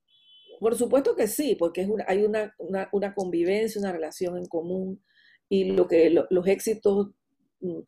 Por 0.59 0.75
supuesto 0.75 1.15
que 1.15 1.27
sí, 1.27 1.55
porque 1.55 1.81
es 1.81 1.89
hay 2.07 2.23
una, 2.23 2.53
convivencia, 3.15 3.81
una 3.81 3.91
relación 3.93 4.37
en 4.37 4.45
común 4.45 5.03
y 5.49 5.71
lo 5.71 5.87
que 5.87 6.11
los 6.11 6.47
éxitos 6.47 7.09
mm, 7.61 7.79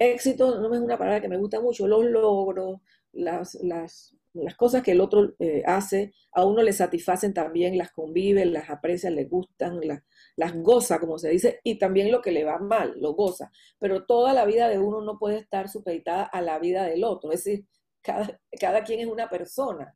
éxito 0.00 0.58
no 0.60 0.74
es 0.74 0.80
una 0.80 0.98
palabra 0.98 1.20
que 1.20 1.28
me 1.28 1.36
gusta 1.36 1.60
mucho, 1.60 1.86
los 1.86 2.04
logros, 2.04 2.80
las, 3.12 3.54
las, 3.62 4.14
cosas 4.56 4.82
que 4.82 4.92
el 4.92 5.00
otro 5.00 5.34
eh, 5.38 5.62
hace, 5.66 6.14
a 6.32 6.44
uno 6.44 6.62
le 6.62 6.72
satisfacen 6.72 7.34
también, 7.34 7.76
las 7.76 7.92
convive, 7.92 8.44
las 8.46 8.70
aprecia, 8.70 9.10
le 9.10 9.24
gustan, 9.24 9.80
las, 9.86 10.02
las 10.36 10.54
goza, 10.54 10.98
como 10.98 11.18
se 11.18 11.28
dice, 11.28 11.60
y 11.64 11.78
también 11.78 12.10
lo 12.10 12.22
que 12.22 12.32
le 12.32 12.44
va 12.44 12.58
mal, 12.58 12.94
lo 12.98 13.14
goza. 13.14 13.52
Pero 13.78 14.06
toda 14.06 14.32
la 14.32 14.46
vida 14.46 14.68
de 14.68 14.78
uno 14.78 15.02
no 15.02 15.18
puede 15.18 15.38
estar 15.38 15.68
supeditada 15.68 16.24
a 16.24 16.40
la 16.40 16.58
vida 16.58 16.84
del 16.84 17.04
otro, 17.04 17.32
es 17.32 17.44
decir, 17.44 17.66
cada, 18.02 18.40
cada 18.58 18.84
quien 18.84 19.00
es 19.00 19.06
una 19.06 19.28
persona, 19.28 19.92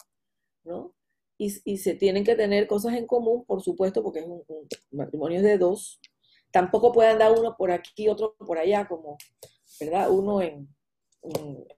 ¿no? 0.65 0.95
Y, 1.39 1.53
y, 1.65 1.79
se 1.79 1.95
tienen 1.95 2.25
que 2.25 2.37
tener 2.37 2.69
cosas 2.69 2.95
en 2.95 3.07
común, 3.07 3.45
por 3.45 3.63
supuesto, 3.63 4.03
porque 4.03 4.21
es 4.21 4.27
un 4.27 4.45
matrimonio 4.93 5.43
de 5.43 5.59
dos. 5.59 6.01
Tampoco 6.53 6.93
puede 6.93 7.11
andar 7.11 7.33
uno 7.37 7.57
por 7.59 7.73
aquí, 7.73 8.09
otro 8.09 8.37
por 8.39 8.59
allá, 8.59 8.87
como 8.87 9.19
¿verdad? 9.81 10.11
Uno 10.11 10.43
en, 10.43 10.69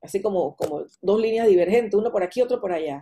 así 0.02 0.20
como, 0.22 0.56
como 0.56 0.85
dos 1.00 1.20
líneas 1.20 1.48
divergentes, 1.48 1.94
uno 1.94 2.11
por 2.11 2.22
aquí, 2.22 2.42
otro 2.42 2.61
por 2.61 2.72
allá, 2.72 3.00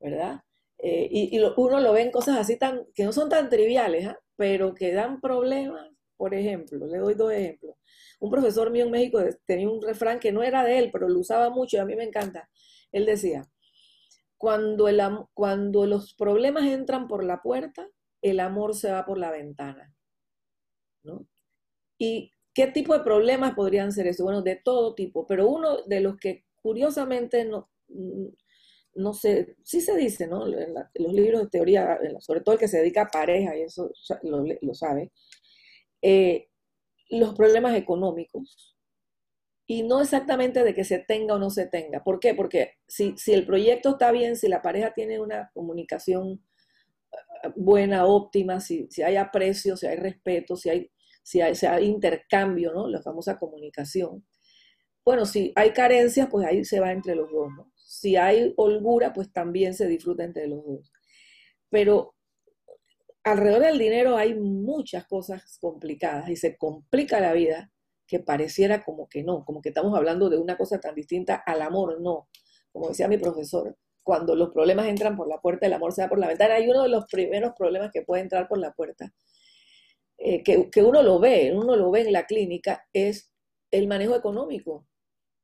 ¿verdad? 0.00 0.40
Eh, 0.78 1.08
y, 1.10 1.38
uno 1.38 1.80
lo 1.80 1.92
ve 1.92 2.02
en 2.02 2.10
cosas 2.10 2.36
así 2.38 2.58
tan, 2.58 2.86
que 2.94 3.04
no 3.04 3.12
son 3.12 3.28
tan 3.28 3.48
triviales, 3.48 4.06
¿ah? 4.06 4.18
pero 4.36 4.74
que 4.74 4.92
dan 4.92 5.20
problemas. 5.20 5.90
Por 6.16 6.34
ejemplo, 6.34 6.86
le 6.86 6.98
doy 6.98 7.14
dos 7.14 7.32
ejemplos. 7.32 7.76
Un 8.20 8.30
profesor 8.30 8.70
mío 8.70 8.84
en 8.86 8.90
México 8.90 9.20
tenía 9.46 9.68
un 9.68 9.82
refrán 9.82 10.18
que 10.18 10.32
no 10.32 10.42
era 10.42 10.64
de 10.64 10.78
él, 10.78 10.90
pero 10.90 11.08
lo 11.08 11.20
usaba 11.20 11.50
mucho 11.50 11.76
y 11.76 11.80
a 11.80 11.84
mí 11.84 11.94
me 11.94 12.04
encanta. 12.04 12.48
Él 12.92 13.04
decía, 13.04 13.46
cuando, 14.38 14.88
el, 14.88 15.02
cuando 15.34 15.86
los 15.86 16.14
problemas 16.14 16.64
entran 16.64 17.08
por 17.08 17.24
la 17.24 17.42
puerta, 17.42 17.86
el 18.22 18.40
amor 18.40 18.74
se 18.74 18.90
va 18.90 19.04
por 19.04 19.18
la 19.18 19.30
ventana. 19.30 19.94
¿no? 21.02 21.26
Y 21.98 22.32
¿Qué 22.56 22.68
tipo 22.68 22.94
de 22.94 23.04
problemas 23.04 23.54
podrían 23.54 23.92
ser 23.92 24.06
eso? 24.06 24.24
Bueno, 24.24 24.40
de 24.40 24.56
todo 24.56 24.94
tipo, 24.94 25.26
pero 25.26 25.46
uno 25.46 25.82
de 25.82 26.00
los 26.00 26.16
que 26.16 26.46
curiosamente 26.62 27.44
no, 27.44 27.68
mm, 27.88 28.28
no 28.94 29.12
sé, 29.12 29.56
sí 29.62 29.82
se 29.82 29.94
dice, 29.94 30.26
¿no? 30.26 30.46
En, 30.46 30.72
los 30.94 31.12
libros 31.12 31.42
de 31.42 31.48
teoría, 31.50 31.98
sobre 32.20 32.40
todo 32.40 32.54
el 32.54 32.58
que 32.58 32.68
se 32.68 32.78
dedica 32.78 33.02
a 33.02 33.08
pareja, 33.08 33.54
y 33.58 33.60
eso 33.60 33.92
lo, 34.22 34.72
sabe, 34.74 35.12
eh, 36.00 36.48
los 37.10 37.34
problemas 37.34 37.76
económicos. 37.76 38.74
Y 39.66 39.82
no 39.82 40.00
exactamente 40.00 40.64
de 40.64 40.74
que 40.74 40.84
se 40.84 40.98
tenga 40.98 41.34
o 41.34 41.38
no 41.38 41.50
se 41.50 41.66
tenga. 41.66 42.02
¿Por 42.02 42.20
qué? 42.20 42.32
Porque 42.32 42.76
si, 42.88 43.18
si 43.18 43.34
el 43.34 43.44
proyecto 43.44 43.90
está 43.90 44.12
bien, 44.12 44.34
si 44.34 44.48
la 44.48 44.62
pareja 44.62 44.94
tiene 44.94 45.20
una 45.20 45.50
comunicación 45.52 46.42
eh, 47.12 47.48
buena, 47.54 48.06
óptima, 48.06 48.60
si, 48.60 48.86
si 48.90 49.02
hay 49.02 49.16
aprecio, 49.16 49.76
si 49.76 49.86
hay 49.86 49.96
respeto, 49.96 50.56
si 50.56 50.70
hay 50.70 50.90
si 51.26 51.40
hay, 51.40 51.84
intercambio, 51.84 52.72
¿no? 52.72 52.86
La 52.86 53.02
famosa 53.02 53.36
comunicación. 53.36 54.24
Bueno, 55.04 55.26
si 55.26 55.52
hay 55.56 55.72
carencias, 55.72 56.28
pues 56.30 56.46
ahí 56.46 56.64
se 56.64 56.78
va 56.78 56.92
entre 56.92 57.16
los 57.16 57.28
dos, 57.32 57.48
¿no? 57.56 57.72
Si 57.74 58.14
hay 58.14 58.54
holgura, 58.56 59.12
pues 59.12 59.32
también 59.32 59.74
se 59.74 59.88
disfruta 59.88 60.22
entre 60.22 60.46
los 60.46 60.64
dos. 60.64 60.92
Pero 61.68 62.14
alrededor 63.24 63.62
del 63.62 63.78
dinero 63.78 64.16
hay 64.16 64.36
muchas 64.36 65.04
cosas 65.06 65.58
complicadas 65.60 66.30
y 66.30 66.36
se 66.36 66.56
complica 66.56 67.18
la 67.18 67.32
vida 67.32 67.72
que 68.06 68.20
pareciera 68.20 68.84
como 68.84 69.08
que 69.08 69.24
no, 69.24 69.44
como 69.44 69.60
que 69.60 69.70
estamos 69.70 69.96
hablando 69.96 70.30
de 70.30 70.38
una 70.38 70.56
cosa 70.56 70.78
tan 70.78 70.94
distinta 70.94 71.34
al 71.44 71.60
amor, 71.60 72.00
no. 72.00 72.28
Como 72.70 72.88
decía 72.90 73.08
mi 73.08 73.18
profesor, 73.18 73.76
cuando 74.04 74.36
los 74.36 74.50
problemas 74.50 74.86
entran 74.86 75.16
por 75.16 75.26
la 75.26 75.40
puerta, 75.40 75.66
el 75.66 75.72
amor 75.72 75.92
se 75.92 76.02
va 76.02 76.08
por 76.08 76.20
la 76.20 76.28
ventana. 76.28 76.54
Hay 76.54 76.68
uno 76.68 76.84
de 76.84 76.88
los 76.88 77.06
primeros 77.06 77.52
problemas 77.58 77.90
que 77.92 78.02
puede 78.02 78.22
entrar 78.22 78.46
por 78.46 78.58
la 78.58 78.72
puerta 78.72 79.12
eh, 80.28 80.42
que, 80.42 80.82
uno 80.82 81.04
lo 81.04 81.20
ve, 81.20 81.52
uno 81.54 81.76
lo 81.76 81.88
ve 81.92 82.00
en 82.00 82.12
la 82.12 82.26
clínica, 82.26 82.84
es 82.92 83.30
el 83.70 83.86
manejo 83.86 84.16
económico, 84.16 84.84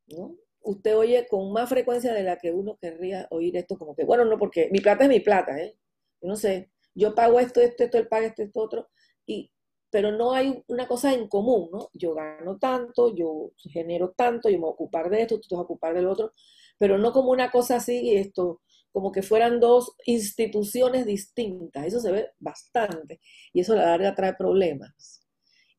¿no? 0.09 0.37
Usted 0.61 0.97
oye 0.97 1.29
con 1.29 1.53
más 1.53 1.69
frecuencia 1.69 2.13
de 2.13 2.25
la 2.25 2.37
que 2.37 2.51
uno 2.51 2.79
querría 2.81 3.29
oír 3.31 3.57
esto, 3.57 3.79
como 3.79 3.95
que, 3.95 4.03
bueno, 4.05 4.25
no, 4.25 4.37
porque 4.39 4.71
mi 4.73 4.81
plata 4.81 5.05
es 5.05 5.09
mi 5.09 5.21
plata, 5.21 5.57
¿eh? 5.57 5.79
No 6.21 6.35
sé, 6.35 6.73
yo 6.97 7.15
pago 7.15 7.39
esto, 7.39 7.61
esto, 7.61 7.85
esto, 7.85 7.97
él 7.97 8.09
paga 8.09 8.27
esto, 8.27 8.43
esto, 8.43 8.61
otro, 8.61 8.89
y, 9.25 9.53
pero 9.89 10.11
no 10.11 10.33
hay 10.33 10.65
una 10.67 10.89
cosa 10.89 11.15
en 11.15 11.29
común, 11.29 11.69
¿no? 11.71 11.89
Yo 11.93 12.15
gano 12.15 12.59
tanto, 12.59 13.15
yo 13.15 13.53
genero 13.59 14.11
tanto, 14.17 14.49
yo 14.49 14.57
me 14.57 14.63
voy 14.63 14.71
a 14.71 14.75
ocupar 14.75 15.11
de 15.11 15.23
esto, 15.23 15.39
tú 15.39 15.47
te 15.49 15.55
vas 15.55 15.61
a 15.61 15.65
ocupar 15.65 15.95
del 15.95 16.09
otro, 16.09 16.33
pero 16.77 16.99
no 16.99 17.13
como 17.13 17.31
una 17.31 17.53
cosa 17.53 17.77
así, 17.77 18.17
esto, 18.17 18.63
como 18.93 19.11
que 19.11 19.23
fueran 19.23 19.59
dos 19.59 19.95
instituciones 20.07 21.07
distintas. 21.07 21.87
Eso 21.87 22.01
se 22.01 22.13
ve 22.13 22.31
bastante 22.39 23.21
y 23.53 23.61
eso 23.61 23.73
a 23.73 23.77
la 23.77 23.87
larga 23.87 24.15
trae 24.15 24.35
problemas. 24.35 25.27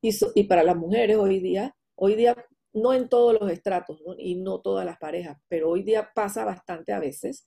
Y, 0.02 0.10
y 0.34 0.44
para 0.44 0.62
las 0.62 0.76
mujeres 0.76 1.16
hoy 1.16 1.40
día, 1.40 1.74
hoy 1.94 2.14
día 2.16 2.36
no 2.74 2.92
en 2.92 3.08
todos 3.08 3.38
los 3.40 3.50
estratos 3.50 4.02
y 4.18 4.36
no 4.36 4.60
todas 4.60 4.84
las 4.84 4.98
parejas, 4.98 5.38
pero 5.48 5.70
hoy 5.70 5.82
día 5.82 6.10
pasa 6.14 6.44
bastante 6.44 6.92
a 6.92 6.98
veces 6.98 7.46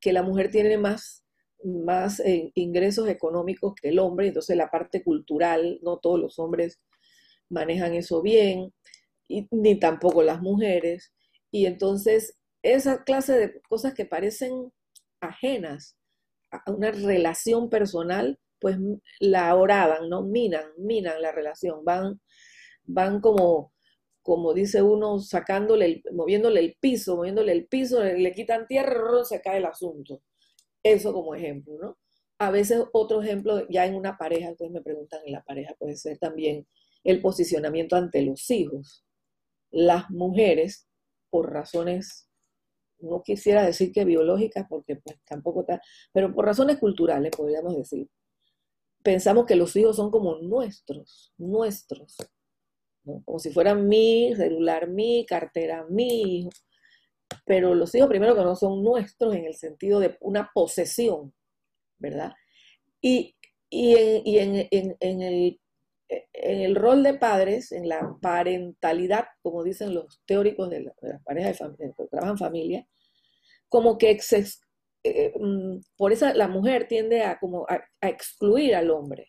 que 0.00 0.12
la 0.12 0.22
mujer 0.22 0.50
tiene 0.50 0.78
más, 0.78 1.24
más 1.64 2.20
eh, 2.20 2.52
ingresos 2.54 3.08
económicos 3.08 3.74
que 3.74 3.88
el 3.88 3.98
hombre, 3.98 4.28
entonces 4.28 4.56
la 4.56 4.70
parte 4.70 5.02
cultural, 5.02 5.80
no 5.82 5.98
todos 5.98 6.20
los 6.20 6.38
hombres 6.38 6.80
manejan 7.48 7.94
eso 7.94 8.22
bien, 8.22 8.72
ni 9.50 9.78
tampoco 9.78 10.22
las 10.22 10.40
mujeres. 10.40 11.12
Y 11.50 11.66
entonces 11.66 12.38
esa 12.62 13.04
clase 13.04 13.38
de 13.38 13.60
cosas 13.68 13.94
que 13.94 14.04
parecen 14.06 14.72
ajenas 15.20 15.96
a 16.50 16.70
una 16.72 16.90
relación 16.92 17.70
personal, 17.70 18.38
pues 18.60 18.78
la 19.20 19.54
oraban, 19.56 20.08
¿no? 20.10 20.22
Minan, 20.22 20.66
minan 20.78 21.22
la 21.22 21.32
relación, 21.32 21.84
van, 21.84 22.20
van 22.84 23.20
como 23.20 23.72
como 24.22 24.54
dice 24.54 24.82
uno, 24.82 25.18
sacándole, 25.20 25.86
el- 25.86 26.02
moviéndole 26.12 26.60
el 26.60 26.76
piso, 26.80 27.16
moviéndole 27.16 27.52
el 27.52 27.66
piso, 27.66 28.04
le, 28.04 28.34
quitan 28.34 28.66
tierra, 28.66 29.24
se 29.24 29.40
cae 29.40 29.58
el 29.58 29.64
asunto. 29.66 30.22
Eso 30.82 31.12
como 31.12 31.34
ejemplo, 31.34 31.74
¿no? 31.80 31.98
A 32.38 32.50
veces 32.50 32.84
otro 32.92 33.22
ejemplo, 33.22 33.66
ya 33.68 33.86
en 33.86 33.96
una 33.96 34.18
pareja, 34.18 34.52
ustedes 34.52 34.72
me 34.72 34.82
preguntan 34.82 35.20
en 35.26 35.32
la 35.32 35.42
pareja, 35.44 35.74
puede 35.78 35.96
ser 35.96 36.18
también 36.18 36.66
el 37.04 37.20
posicionamiento 37.22 37.96
ante 37.96 38.22
los 38.22 38.50
hijos. 38.50 39.04
Las 39.70 40.10
mujeres, 40.10 40.88
por 41.30 41.52
razones, 41.52 42.27
no 43.00 43.22
quisiera 43.22 43.64
decir 43.64 43.92
que 43.92 44.04
biológicas, 44.04 44.66
porque 44.68 44.96
pues 44.96 45.16
tampoco 45.26 45.60
está, 45.62 45.80
pero 46.12 46.34
por 46.34 46.44
razones 46.46 46.78
culturales, 46.78 47.32
podríamos 47.36 47.76
decir, 47.76 48.08
pensamos 49.02 49.46
que 49.46 49.56
los 49.56 49.74
hijos 49.76 49.96
son 49.96 50.10
como 50.10 50.36
nuestros, 50.38 51.32
nuestros. 51.38 52.16
Como 53.24 53.38
si 53.38 53.50
fueran 53.50 53.88
mi 53.88 54.34
celular, 54.36 54.88
mi 54.88 55.24
cartera, 55.26 55.86
mi 55.88 56.38
hijo. 56.40 56.50
Pero 57.44 57.74
los 57.74 57.94
hijos 57.94 58.08
primero 58.08 58.34
que 58.34 58.42
no 58.42 58.56
son 58.56 58.82
nuestros 58.82 59.34
en 59.34 59.44
el 59.46 59.54
sentido 59.54 60.00
de 60.00 60.16
una 60.20 60.50
posesión, 60.54 61.32
¿verdad? 61.98 62.32
Y, 63.02 63.36
y 63.70 63.96
en, 63.96 64.22
y 64.26 64.38
en- 64.40 64.68
en- 64.72 64.96
en 65.00 65.22
el, 65.22 65.60
en 66.32 66.60
el 66.62 66.74
rol 66.76 67.02
de 67.02 67.14
padres, 67.14 67.72
en 67.72 67.88
la 67.88 68.16
parentalidad, 68.22 69.26
como 69.42 69.64
dicen 69.64 69.94
los 69.94 70.20
teóricos 70.26 70.70
de, 70.70 70.82
la- 70.82 70.94
de 71.02 71.08
las 71.10 71.22
parejas 71.24 71.58
de 71.78 71.92
que 71.96 72.06
trabajan 72.08 72.38
familia, 72.38 72.86
como 73.68 73.98
que 73.98 74.10
eh, 75.04 75.32
mm, 75.38 75.78
por 75.96 76.12
eso 76.12 76.32
la 76.34 76.48
mujer 76.48 76.88
tiende 76.88 77.22
a, 77.22 77.38
como 77.38 77.66
a 77.68 78.08
excluir 78.08 78.74
al 78.76 78.90
hombre, 78.90 79.28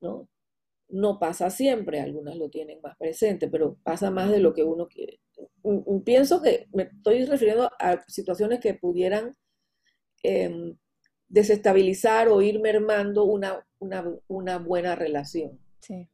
¿no? 0.00 0.28
No 0.90 1.18
pasa 1.20 1.50
siempre, 1.50 2.00
algunas 2.00 2.36
lo 2.36 2.50
tienen 2.50 2.80
más 2.82 2.96
presente, 2.98 3.48
pero 3.48 3.78
pasa 3.84 4.10
más 4.10 4.30
de 4.30 4.40
lo 4.40 4.54
que 4.54 4.64
uno 4.64 4.88
quiere. 4.88 5.20
Mm, 5.64 5.96
mm, 5.96 6.02
Pienso 6.04 6.42
que 6.42 6.66
me 6.72 6.84
estoy 6.84 7.24
refiriendo 7.26 7.70
a 7.80 8.02
situaciones 8.08 8.60
que 8.60 8.74
pudieran 8.74 9.34
em, 10.24 10.76
desestabilizar 11.28 12.28
o 12.28 12.42
ir 12.42 12.60
mermando 12.60 13.24
una, 13.24 13.66
una, 13.84 14.04
una 14.28 14.58
buena 14.58 14.94
relación. 14.94 15.58
Sí. 15.80 16.08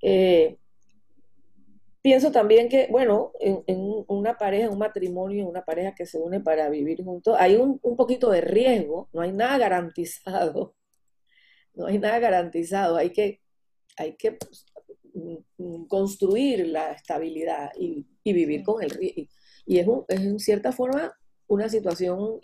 Eh, 0.00 0.58
pienso 2.00 2.32
también 2.32 2.68
que, 2.68 2.88
bueno, 2.90 3.32
en, 3.40 3.62
en 3.66 3.78
un- 3.80 4.04
una 4.08 4.36
pareja, 4.36 4.68
un 4.70 4.78
matrimonio, 4.78 5.46
una 5.46 5.64
pareja 5.64 5.94
que 5.94 6.06
se 6.06 6.18
une 6.18 6.40
para 6.40 6.68
vivir 6.68 7.04
juntos, 7.04 7.36
hay 7.38 7.56
un, 7.56 7.78
un 7.82 7.96
poquito 7.96 8.30
de 8.30 8.40
riesgo, 8.40 9.08
no 9.12 9.20
hay 9.20 9.32
nada 9.32 9.58
garantizado, 9.58 10.74
no 11.74 11.86
hay 11.86 11.98
nada 11.98 12.18
garantizado, 12.18 12.96
hay 12.96 13.10
que, 13.10 13.40
hay 13.96 14.16
que 14.16 14.32
pues, 14.32 14.66
mm, 15.14 15.36
mm, 15.58 15.86
construir 15.86 16.66
la 16.68 16.92
estabilidad 16.92 17.70
y, 17.78 18.06
y 18.24 18.32
vivir 18.32 18.60
Sí. 18.60 18.64
con 18.64 18.82
el 18.82 18.90
riesgo. 18.90 19.22
Y 19.66 19.78
es, 19.78 19.86
un- 19.86 20.04
es 20.08 20.20
en 20.20 20.38
cierta 20.40 20.72
forma 20.72 21.12
una 21.46 21.68
situación 21.68 22.40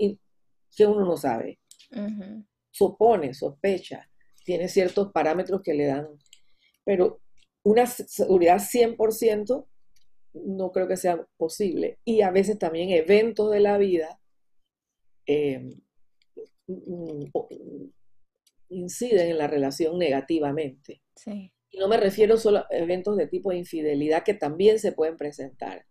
que 0.77 0.87
uno 0.87 1.05
no 1.05 1.17
sabe 1.17 1.59
Ujú. 1.91 2.45
Supone, 2.79 3.35
sospecha, 3.35 4.09
tiene 4.45 4.69
ciertos 4.69 5.13
parámetros 5.13 5.61
que 5.63 5.75
le 5.75 5.87
dan, 5.87 6.07
pero 6.85 7.21
una 7.65 7.87
se- 7.87 8.07
seguridad 8.09 8.59
100% 8.61 9.67
no 10.35 10.71
creo 10.73 10.87
que 10.89 10.97
sea 10.97 11.27
posible. 11.37 11.99
Y 12.05 12.23
a 12.23 12.31
veces 12.31 12.59
también 12.59 12.91
eventos 12.91 13.51
de 13.51 13.61
la 13.61 13.77
vida 13.79 14.21
eh, 15.27 15.77
mm, 16.67 17.25
o- 17.33 17.49
inciden 18.71 19.31
en 19.31 19.39
la 19.39 19.47
relación 19.47 19.99
negativamente. 19.99 21.03
Sí. 21.17 21.53
Y 21.71 21.79
no 21.79 21.89
me 21.89 21.97
refiero 21.99 22.37
solo 22.37 22.59
a 22.61 22.67
eventos 22.71 23.17
de 23.17 23.27
tipo 23.27 23.51
de 23.51 23.59
infidelidad 23.59 24.25
que 24.25 24.35
también 24.35 24.79
se 24.79 24.93
pueden 24.93 25.17
presentar. 25.17 25.85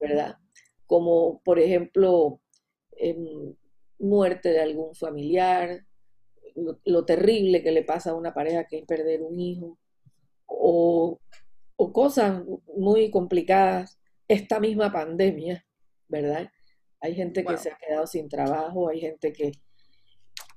¿verdad? 0.00 0.38
Como 0.86 1.42
por 1.42 1.58
ejemplo, 1.58 2.40
em, 2.96 3.54
muerte 3.98 4.50
de 4.50 4.60
algún 4.62 4.94
familiar, 4.94 5.84
lo, 6.54 6.80
lo 6.84 7.04
terrible 7.04 7.62
que 7.62 7.72
le 7.72 7.84
pasa 7.84 8.10
a 8.10 8.14
una 8.14 8.34
pareja 8.34 8.64
que 8.64 8.78
es 8.78 8.86
perder 8.86 9.22
un 9.22 9.38
hijo, 9.38 9.78
o, 10.46 11.20
o 11.76 11.92
cosas 11.92 12.42
muy 12.76 13.10
complicadas, 13.10 13.98
esta 14.28 14.60
misma 14.60 14.92
pandemia, 14.92 15.64
¿verdad? 16.08 16.50
Hay 17.00 17.14
gente 17.14 17.44
que 17.44 17.56
se 17.56 17.70
ha 17.70 17.76
quedado 17.76 18.06
sin 18.06 18.28
trabajo, 18.28 18.88
hay 18.88 19.00
gente 19.00 19.32
que... 19.32 19.52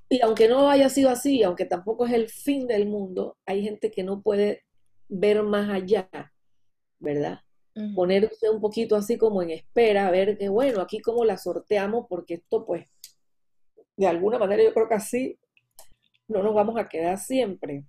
Y 0.08 0.22
aunque 0.22 0.48
no 0.48 0.70
haya 0.70 0.90
sido 0.90 1.10
así, 1.10 1.42
aunque 1.42 1.66
tampoco 1.66 2.06
es 2.06 2.14
el 2.14 2.30
fin 2.30 2.68
del 2.68 2.88
mundo, 2.88 3.38
hay 3.46 3.64
gente 3.64 3.90
que 3.90 4.04
no 4.04 4.22
puede 4.22 4.64
ver 5.08 5.42
más 5.44 5.70
allá, 5.70 6.08
¿verdad? 7.00 7.40
Ponerse 7.96 8.50
un 8.50 8.62
poquito 8.62 8.96
así 8.96 9.18
como 9.18 9.42
en 9.42 9.50
espera, 9.50 10.08
a 10.08 10.12
ver 10.12 10.38
que 10.38 10.48
bueno, 10.48 10.80
aquí 10.80 11.00
cómo 11.00 11.26
la 11.26 11.38
sorteamos, 11.38 12.06
porque 12.08 12.36
esto 12.36 12.66
pues, 12.66 12.86
de 13.98 14.08
alguna 14.08 14.38
manera 14.38 14.64
yo 14.64 14.74
creo 14.74 14.88
que 14.88 14.96
así 14.96 15.40
no 16.28 16.44
nos 16.44 16.54
vamos 16.54 16.78
a 16.78 16.88
quedar 16.88 17.18
siempre. 17.20 17.86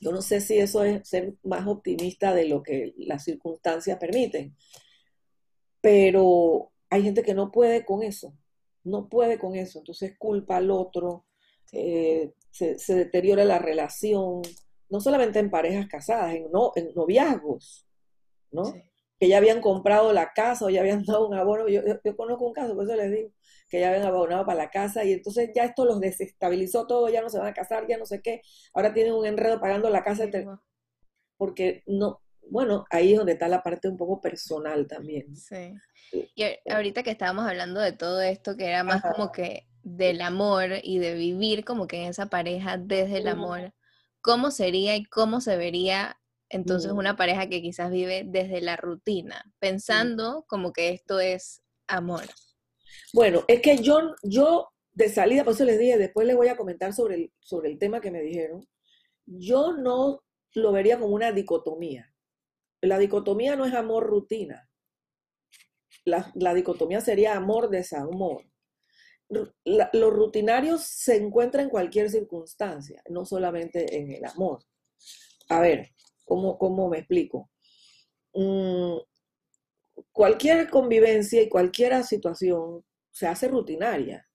Yo 0.00 0.12
no 0.12 0.22
sé 0.22 0.40
si 0.40 0.58
eso 0.58 0.84
es 0.84 1.08
ser 1.08 1.34
más 1.42 1.66
optimista 1.66 2.34
de 2.34 2.46
lo 2.46 2.62
que 2.62 2.94
las 2.96 3.24
circunstancias 3.24 3.98
permiten, 3.98 4.56
pero 5.80 6.70
hay 6.88 7.02
gente 7.02 7.22
que 7.22 7.34
no 7.34 7.50
puede 7.50 7.84
con 7.84 8.02
eso, 8.02 8.32
no 8.84 9.08
puede 9.08 9.38
con 9.38 9.56
eso, 9.56 9.80
entonces 9.80 10.16
culpa 10.16 10.56
al 10.56 10.70
otro, 10.70 11.26
eh, 11.72 12.32
se, 12.50 12.78
se 12.78 12.94
deteriora 12.94 13.44
la 13.44 13.58
relación, 13.58 14.42
no 14.88 15.00
solamente 15.00 15.40
en 15.40 15.50
parejas 15.50 15.88
casadas, 15.88 16.34
en, 16.34 16.50
no, 16.52 16.72
en 16.76 16.94
noviazgos, 16.94 17.86
¿no? 18.52 18.66
Sí. 18.66 18.87
Que 19.18 19.28
ya 19.28 19.38
habían 19.38 19.60
comprado 19.60 20.12
la 20.12 20.32
casa 20.32 20.66
o 20.66 20.70
ya 20.70 20.80
habían 20.80 21.04
dado 21.04 21.26
un 21.28 21.34
abono. 21.34 21.68
Yo, 21.68 21.82
yo, 21.86 21.94
yo 22.04 22.16
conozco 22.16 22.46
un 22.46 22.52
caso, 22.52 22.74
por 22.74 22.84
eso 22.84 22.96
les 22.96 23.10
digo, 23.12 23.30
que 23.68 23.80
ya 23.80 23.88
habían 23.90 24.04
abonado 24.06 24.46
para 24.46 24.58
la 24.58 24.70
casa 24.70 25.04
y 25.04 25.12
entonces 25.12 25.50
ya 25.54 25.64
esto 25.64 25.84
los 25.84 26.00
desestabilizó 26.00 26.86
todo, 26.86 27.08
ya 27.08 27.22
no 27.22 27.30
se 27.30 27.38
van 27.38 27.48
a 27.48 27.54
casar, 27.54 27.86
ya 27.88 27.98
no 27.98 28.06
sé 28.06 28.22
qué. 28.22 28.42
Ahora 28.74 28.94
tienen 28.94 29.12
un 29.14 29.26
enredo 29.26 29.60
pagando 29.60 29.90
la 29.90 30.04
casa, 30.04 30.24
Sí, 30.30 30.38
porque 31.36 31.82
no, 31.86 32.20
bueno, 32.50 32.84
ahí 32.90 33.12
es 33.12 33.18
donde 33.18 33.32
está 33.32 33.48
la 33.48 33.62
parte 33.62 33.88
un 33.88 33.96
poco 33.96 34.20
personal 34.20 34.86
también. 34.86 35.36
Sí. 35.36 35.74
Y 36.34 36.44
ahorita 36.70 37.02
que 37.02 37.10
estábamos 37.10 37.46
hablando 37.46 37.80
de 37.80 37.92
todo 37.92 38.20
esto, 38.20 38.56
que 38.56 38.66
era 38.66 38.84
más 38.84 39.04
Ajá. 39.04 39.12
como 39.12 39.32
que 39.32 39.66
del 39.82 40.20
amor 40.22 40.70
y 40.82 40.98
de 40.98 41.14
vivir 41.14 41.64
como 41.64 41.86
que 41.86 42.02
en 42.02 42.08
esa 42.10 42.26
pareja 42.26 42.78
desde 42.78 43.18
el 43.18 43.28
amor, 43.28 43.74
¿cómo 44.20 44.50
sería 44.50 44.96
y 44.96 45.04
cómo 45.04 45.40
se 45.40 45.56
vería 45.56 46.18
entonces 46.50 46.92
Mm. 46.92 46.98
una 46.98 47.16
pareja 47.16 47.48
que 47.48 47.62
quizás 47.62 47.90
vive 47.90 48.24
desde 48.26 48.60
la 48.60 48.76
rutina, 48.76 49.44
pensando 49.58 50.44
como 50.48 50.72
que 50.72 50.90
esto 50.90 51.20
es 51.20 51.62
amor? 51.86 52.22
Bueno, 53.12 53.44
es 53.48 53.60
que 53.60 53.78
yo, 53.78 54.14
yo 54.22 54.68
de 54.92 55.08
salida, 55.08 55.44
por 55.44 55.54
eso 55.54 55.64
les 55.64 55.78
dije, 55.78 55.98
después 55.98 56.26
les 56.26 56.36
voy 56.36 56.48
a 56.48 56.56
comentar 56.56 56.92
sobre 56.92 57.14
el, 57.16 57.32
sobre 57.40 57.70
el 57.70 57.78
tema 57.78 58.00
que 58.00 58.10
me 58.10 58.20
dijeron, 58.22 58.66
yo 59.26 59.72
no 59.74 60.22
lo 60.54 60.72
vería 60.72 60.98
como 60.98 61.14
una 61.14 61.32
dicotomía. 61.32 62.12
La 62.80 62.98
dicotomía 62.98 63.56
no 63.56 63.64
es 63.66 63.74
amor 63.74 64.06
rutina. 64.06 64.68
La, 66.04 66.30
la 66.34 66.54
dicotomía 66.54 67.00
sería 67.00 67.36
amor 67.36 67.68
desamor. 67.70 68.44
Ru- 69.28 69.52
la- 69.64 69.90
lo 69.92 70.10
rutinario 70.10 70.78
se 70.78 71.16
encuentra 71.16 71.62
en 71.62 71.68
cualquier 71.68 72.08
circunstancia, 72.10 73.02
no 73.10 73.26
solamente 73.26 73.98
en 73.98 74.12
el 74.12 74.24
amor. 74.24 74.60
A 75.50 75.60
ver, 75.60 75.90
¿cómo, 76.28 76.58
cómo 76.58 76.88
me 76.88 76.98
explico? 76.98 77.50
Mm, 78.34 78.98
cualquier 80.12 80.68
convivencia 80.70 81.42
y 81.42 81.48
cualquier 81.48 82.04
situación 82.04 82.84
se 83.10 83.26
hace 83.26 83.48
rutinaria. 83.48 84.28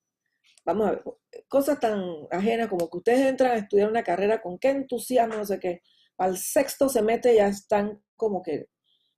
Vamos 0.65 0.87
a 0.87 0.91
ver, 0.91 1.03
cosas 1.47 1.79
tan 1.79 2.01
ajenas 2.31 2.67
como 2.67 2.89
que 2.89 2.97
ustedes 2.97 3.21
entran 3.27 3.51
a 3.51 3.57
estudiar 3.57 3.89
una 3.89 4.03
carrera 4.03 4.41
con 4.41 4.57
qué 4.57 4.69
entusiasmo, 4.69 5.35
no 5.35 5.45
sé 5.45 5.59
qué. 5.59 5.81
Al 6.17 6.37
sexto 6.37 6.89
se 6.89 7.01
mete 7.01 7.35
ya 7.35 7.47
están 7.47 8.01
como 8.15 8.41
que 8.41 8.67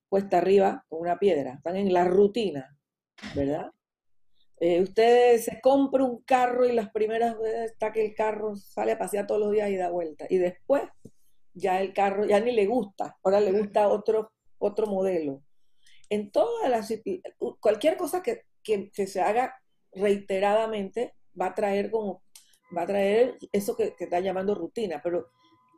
puesta 0.09 0.37
arriba 0.37 0.85
con 0.89 1.01
una 1.01 1.17
piedra, 1.17 1.55
están 1.55 1.75
en 1.77 1.93
la 1.93 2.05
rutina, 2.05 2.77
¿verdad? 3.35 3.71
Eh, 4.59 4.81
usted 4.81 5.37
se 5.39 5.59
compra 5.61 6.03
un 6.03 6.23
carro 6.23 6.65
y 6.65 6.71
las 6.71 6.89
primeras 6.91 7.37
veces 7.37 7.71
está 7.71 7.91
que 7.91 8.05
el 8.05 8.15
carro 8.15 8.55
sale 8.55 8.93
a 8.93 8.97
pasear 8.97 9.27
todos 9.27 9.41
los 9.41 9.51
días 9.51 9.69
y 9.69 9.75
da 9.75 9.89
vuelta. 9.89 10.25
Y 10.29 10.37
después 10.37 10.83
ya 11.55 11.81
el 11.81 11.93
carro 11.93 12.25
ya 12.25 12.39
ni 12.39 12.51
le 12.51 12.67
gusta, 12.67 13.17
ahora 13.23 13.39
le 13.39 13.51
gusta 13.51 13.87
otro, 13.87 14.31
otro 14.59 14.85
modelo. 14.87 15.41
En 16.09 16.31
todas 16.31 16.69
las, 16.69 16.93
cualquier 17.59 17.97
cosa 17.97 18.21
que, 18.21 18.43
que, 18.61 18.91
que 18.91 19.07
se 19.07 19.21
haga 19.21 19.55
reiteradamente 19.93 21.15
va 21.39 21.47
a 21.47 21.55
traer 21.55 21.89
como, 21.89 22.21
va 22.75 22.83
a 22.83 22.87
traer 22.87 23.37
eso 23.51 23.75
que, 23.75 23.95
que 23.95 24.03
está 24.03 24.19
llamando 24.19 24.53
rutina, 24.53 25.01
pero 25.03 25.29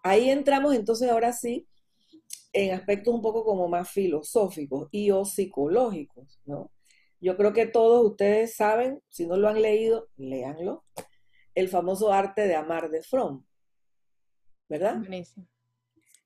ahí 0.04 0.30
entramos 0.30 0.76
entonces 0.76 1.10
ahora 1.10 1.32
sí 1.32 1.68
en 2.54 2.74
aspectos 2.74 3.14
un 3.14 3.22
poco 3.22 3.46
como 3.46 3.68
más 3.68 3.90
filosóficos 3.90 4.90
y 4.92 5.12
o 5.12 5.24
psicológicos, 5.26 6.42
¿no? 6.46 6.72
Yo 7.20 7.36
creo 7.36 7.54
que 7.54 7.66
todos 7.66 8.06
ustedes 8.06 8.56
saben, 8.56 9.02
si 9.10 9.26
no 9.26 9.38
lo 9.38 9.48
han 9.48 9.62
leído, 9.62 10.08
léanlo, 10.18 10.84
el 11.56 11.68
famoso 11.68 12.12
arte 12.12 12.48
de 12.48 12.56
amar 12.56 12.90
de 12.90 13.02
Fromm, 13.02 13.44
¿verdad? 14.70 14.98
Buenísimo. 15.00 15.48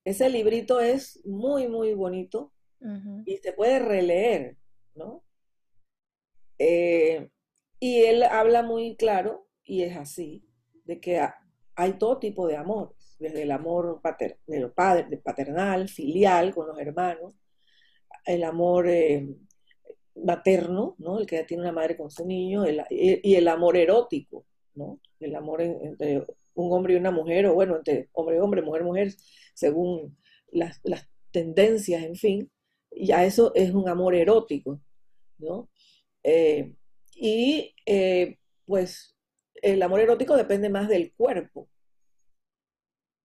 Ese 0.04 0.30
librito 0.30 0.80
es 0.80 1.24
muy, 1.26 1.68
muy 1.68 1.94
bonito 1.94 2.52
y 3.26 3.38
se 3.38 3.54
puede 3.54 3.78
releer, 3.78 4.58
¿no? 4.96 5.24
Eh, 6.58 7.30
y 7.80 8.02
él 8.04 8.24
habla 8.24 8.64
muy 8.64 8.96
claro, 8.96 9.48
y 9.64 9.84
es 9.84 9.96
así, 9.96 10.44
de 10.86 11.00
que 11.00 11.22
hay 11.76 11.94
todo 11.94 12.18
tipo 12.18 12.48
de 12.48 12.58
amor, 12.58 12.96
desde 13.20 13.44
el 13.44 13.52
amor 13.52 14.02
pater, 14.02 14.40
de 14.48 14.60
los 14.60 14.74
padres, 14.74 15.22
paternal, 15.22 15.90
filial 15.90 16.56
con 16.56 16.68
los 16.68 16.80
hermanos, 16.80 17.36
el 18.26 18.44
amor 18.44 18.88
eh, 18.88 19.28
materno, 20.16 20.96
¿no? 20.98 21.20
El 21.20 21.28
que 21.28 21.44
tiene 21.44 21.64
una 21.64 21.72
madre 21.72 21.96
con 21.96 22.10
su 22.10 22.26
niño, 22.26 22.66
y 22.90 23.36
el 23.36 23.48
amor 23.48 23.78
erótico, 23.78 24.46
¿no? 24.74 25.00
El 25.20 25.36
amor 25.36 25.62
entre 25.62 26.26
un 26.54 26.74
hombre 26.74 26.94
y 26.94 26.98
una 26.98 27.12
mujer, 27.12 27.46
o 27.48 27.54
bueno, 27.54 27.78
entre 27.78 28.10
hombre 28.14 28.38
y 28.38 28.40
hombre, 28.40 28.62
mujer 28.62 28.84
mujer, 28.84 29.14
según 29.54 30.18
las, 30.52 30.80
las 30.84 31.08
tendencias, 31.32 32.04
en 32.04 32.16
fin, 32.16 32.52
ya 32.92 33.26
eso 33.26 33.54
es 33.56 33.72
un 33.72 33.90
amor 33.90 34.16
erótico, 34.16 34.82
¿no? 35.38 35.70
Eh, 36.24 36.76
y 37.16 37.74
eh, 37.86 38.38
pues 38.66 39.16
el 39.56 39.82
amor 39.82 40.00
erótico 40.02 40.36
depende 40.36 40.70
más 40.70 40.88
del 40.90 41.14
cuerpo 41.14 41.70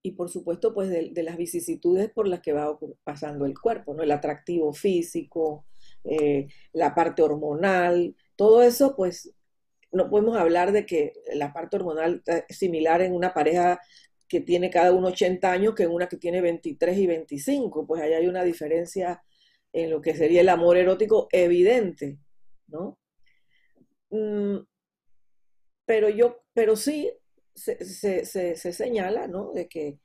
y 0.01 0.11
por 0.11 0.29
supuesto 0.29 0.73
pues 0.73 0.89
de, 0.89 1.23
las 1.23 1.37
vicisitudes 1.37 2.09
por 2.09 2.27
las 2.27 2.41
que 2.41 2.53
va 2.53 2.77
pasando 3.03 3.45
el 3.45 3.59
cuerpo, 3.59 3.93
¿no? 3.93 4.03
El 4.03 4.11
atractivo 4.11 4.73
físico, 4.73 5.65
eh, 6.03 6.47
la 6.73 6.95
parte 6.95 7.21
hormonal, 7.21 8.15
todo 8.35 8.61
eso 8.63 8.95
pues 8.95 9.33
no 9.91 10.09
podemos 10.09 10.37
hablar 10.37 10.71
de 10.71 10.85
que 10.85 11.13
la 11.33 11.53
parte 11.53 11.77
hormonal 11.77 12.23
es 12.47 12.57
similar 12.57 13.01
en 13.01 13.13
una 13.13 13.33
pareja 13.33 13.79
que 14.27 14.41
tiene 14.41 14.69
cada 14.69 14.91
uno 14.91 15.07
80 15.07 15.51
años 15.51 15.73
que 15.73 15.83
en 15.83 15.91
una 15.91 16.07
que 16.07 16.17
tiene 16.17 16.41
23 16.41 16.97
y 16.97 17.07
25, 17.07 17.87
pues 17.87 18.01
ahí 18.01 18.13
hay 18.13 18.27
una 18.27 18.43
diferencia 18.43 19.23
en 19.73 19.89
lo 19.89 20.01
que 20.01 20.15
sería 20.15 20.41
el 20.41 20.49
amor 20.49 20.77
erótico 20.77 21.27
evidente, 21.31 22.17
¿no? 22.67 22.97
Mm, 24.09 24.57
pero 25.85 26.09
yo, 26.09 26.43
pero 26.53 26.75
sí 26.75 27.11
se, 27.55 28.25
señala, 28.55 29.27
¿no? 29.27 29.53
De 29.53 29.67
que 29.67 29.99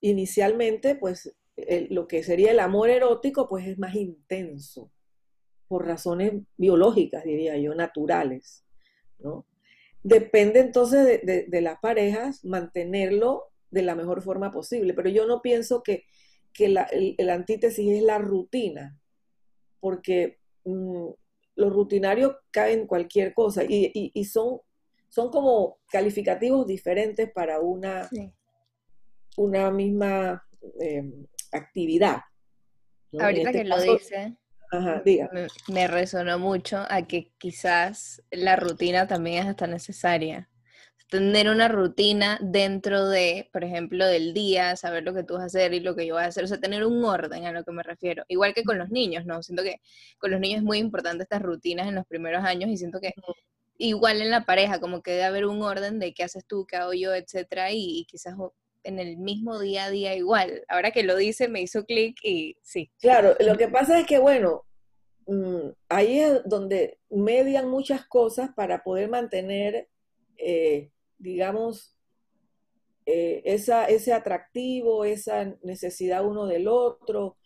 inicialmente, 0.00 0.96
pues, 0.96 1.34
lo 1.90 2.06
que 2.08 2.22
sería 2.22 2.50
el 2.50 2.60
amor 2.60 2.90
erótico, 2.90 3.48
pues 3.48 3.66
es 3.66 3.78
más 3.78 3.94
intenso, 3.94 4.90
por 5.74 5.88
razones 5.88 6.34
biológicas, 6.56 7.24
diría 7.24 7.56
yo, 7.56 7.74
naturales, 7.74 8.64
¿no? 9.18 9.44
Depende 10.04 10.60
entonces 10.60 11.20
de, 11.24 11.60
las 11.60 11.80
parejas 11.80 12.44
mantenerlo 12.44 13.50
de 13.72 13.82
la 13.82 13.96
mejor 13.96 14.22
forma 14.22 14.52
posible, 14.52 14.94
pero 14.94 15.08
yo 15.08 15.26
no 15.26 15.42
pienso 15.42 15.82
que, 15.82 16.04
el, 16.60 17.28
antítesis 17.28 17.90
es 17.90 18.02
la 18.04 18.18
rutina, 18.18 18.96
porque 19.80 20.38
mm, 20.64 21.08
los 21.56 21.72
rutinarios 21.72 22.36
caen 22.52 22.82
en 22.82 22.86
cualquier 22.86 23.34
cosa 23.34 23.64
y, 23.68 24.24
son, 24.26 24.60
son 25.08 25.28
como 25.28 25.78
calificativos 25.88 26.68
diferentes 26.68 27.32
para 27.32 27.58
una, 27.58 28.08
una 29.36 29.72
misma 29.72 30.46
em, 30.78 31.26
actividad. 31.50 32.20
Ahorita 33.18 33.50
este 33.50 33.62
que 33.62 33.68
lo 33.68 33.80
dice, 33.80 34.36
me, 35.68 35.88
resonó 35.88 36.38
mucho 36.38 36.84
a 36.88 37.06
que 37.06 37.32
quizás 37.38 38.22
la 38.30 38.56
rutina 38.56 39.06
también 39.06 39.42
es 39.42 39.50
hasta 39.50 39.66
necesaria. 39.66 40.48
Tener 41.10 41.48
una 41.48 41.68
rutina 41.68 42.38
dentro 42.40 43.08
de, 43.08 43.48
por 43.52 43.62
ejemplo, 43.62 44.06
del 44.06 44.34
día, 44.34 44.74
saber 44.76 45.04
lo 45.04 45.14
que 45.14 45.22
tú 45.22 45.34
vas 45.34 45.42
a 45.42 45.46
hacer 45.46 45.74
y 45.74 45.80
lo 45.80 45.94
que 45.94 46.06
yo 46.06 46.14
voy 46.14 46.24
a 46.24 46.26
hacer, 46.26 46.44
o 46.44 46.46
sea, 46.46 46.58
tener 46.58 46.84
un 46.84 47.04
orden 47.04 47.44
a 47.46 47.52
lo 47.52 47.62
que 47.64 47.72
me 47.72 47.82
refiero. 47.82 48.24
Igual 48.28 48.54
que 48.54 48.64
con 48.64 48.78
los 48.78 48.90
niños, 48.90 49.26
¿no? 49.26 49.42
Siento 49.42 49.62
que 49.62 49.80
con 50.18 50.30
los 50.30 50.40
niños 50.40 50.58
es 50.58 50.64
muy 50.64 50.78
importante 50.78 51.22
estas 51.22 51.42
rutinas 51.42 51.86
en 51.88 51.94
los 51.94 52.06
primeros 52.06 52.44
años 52.44 52.70
y 52.70 52.76
siento 52.76 53.00
que 53.00 53.12
igual 53.78 54.22
en 54.22 54.30
la 54.30 54.44
pareja, 54.44 54.80
como 54.80 55.02
que 55.02 55.12
debe 55.12 55.24
haber 55.24 55.46
un 55.46 55.62
orden 55.62 55.98
de 55.98 56.14
qué 56.14 56.24
haces 56.24 56.44
tú, 56.46 56.66
qué 56.66 56.76
hago 56.76 56.92
yo, 56.94 57.14
etcétera, 57.14 57.70
y, 57.72 58.00
y 58.00 58.04
quizás 58.06 58.34
en 58.84 58.98
el 58.98 59.16
mismo 59.16 59.58
día 59.58 59.86
a 59.86 59.90
día 59.90 60.14
igual. 60.14 60.62
Ahora 60.68 60.90
que 60.90 61.02
lo 61.02 61.16
dice, 61.16 61.48
me 61.48 61.62
hizo 61.62 61.84
clic 61.84 62.16
y 62.22 62.56
sí. 62.62 62.90
Claro, 63.00 63.34
lo 63.40 63.56
que 63.56 63.68
pasa 63.68 63.98
es 63.98 64.06
que, 64.06 64.18
bueno, 64.18 64.64
mm, 65.26 65.70
ahí 65.88 66.20
es 66.20 66.42
donde 66.44 66.98
median 67.10 67.68
muchas 67.68 68.06
cosas 68.06 68.50
para 68.54 68.84
poder 68.84 69.08
mantener, 69.08 69.88
eh, 70.36 70.90
digamos, 71.18 71.96
eh, 73.06 73.42
esa, 73.44 73.86
ese 73.86 74.12
atractivo, 74.12 75.04
esa 75.04 75.56
necesidad 75.62 76.24
uno 76.24 76.46
del 76.46 76.68
otro, 76.68 77.36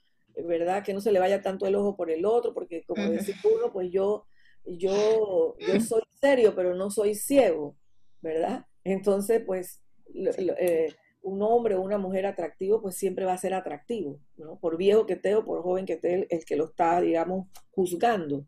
¿verdad? 0.44 0.84
Que 0.84 0.94
no 0.94 1.00
se 1.00 1.12
le 1.12 1.18
vaya 1.20 1.42
tanto 1.42 1.66
el 1.66 1.74
ojo 1.74 1.96
por 1.96 2.10
el 2.10 2.24
otro, 2.24 2.54
porque 2.54 2.84
como 2.84 3.02
decía 3.10 3.34
uno, 3.44 3.72
pues 3.72 3.90
yo, 3.90 4.26
yo, 4.64 5.56
yo 5.58 5.80
soy 5.80 6.02
serio, 6.20 6.54
pero 6.54 6.74
no 6.74 6.90
soy 6.90 7.14
ciego, 7.14 7.76
¿verdad? 8.20 8.66
Entonces, 8.84 9.42
pues, 9.44 9.82
eh, 10.14 10.94
un 11.28 11.42
hombre 11.42 11.74
o 11.74 11.82
una 11.82 11.98
mujer 11.98 12.26
atractivo, 12.26 12.80
pues 12.80 12.96
siempre 12.96 13.24
va 13.24 13.32
a 13.32 13.38
ser 13.38 13.54
atractivo, 13.54 14.20
¿no? 14.36 14.58
Por 14.58 14.76
viejo 14.76 15.06
que 15.06 15.14
esté 15.14 15.34
o 15.34 15.44
por 15.44 15.62
joven 15.62 15.86
que 15.86 15.94
esté, 15.94 16.26
el, 16.28 16.44
que 16.44 16.56
lo 16.56 16.66
está, 16.66 17.00
digamos, 17.00 17.46
juzgando. 17.70 18.46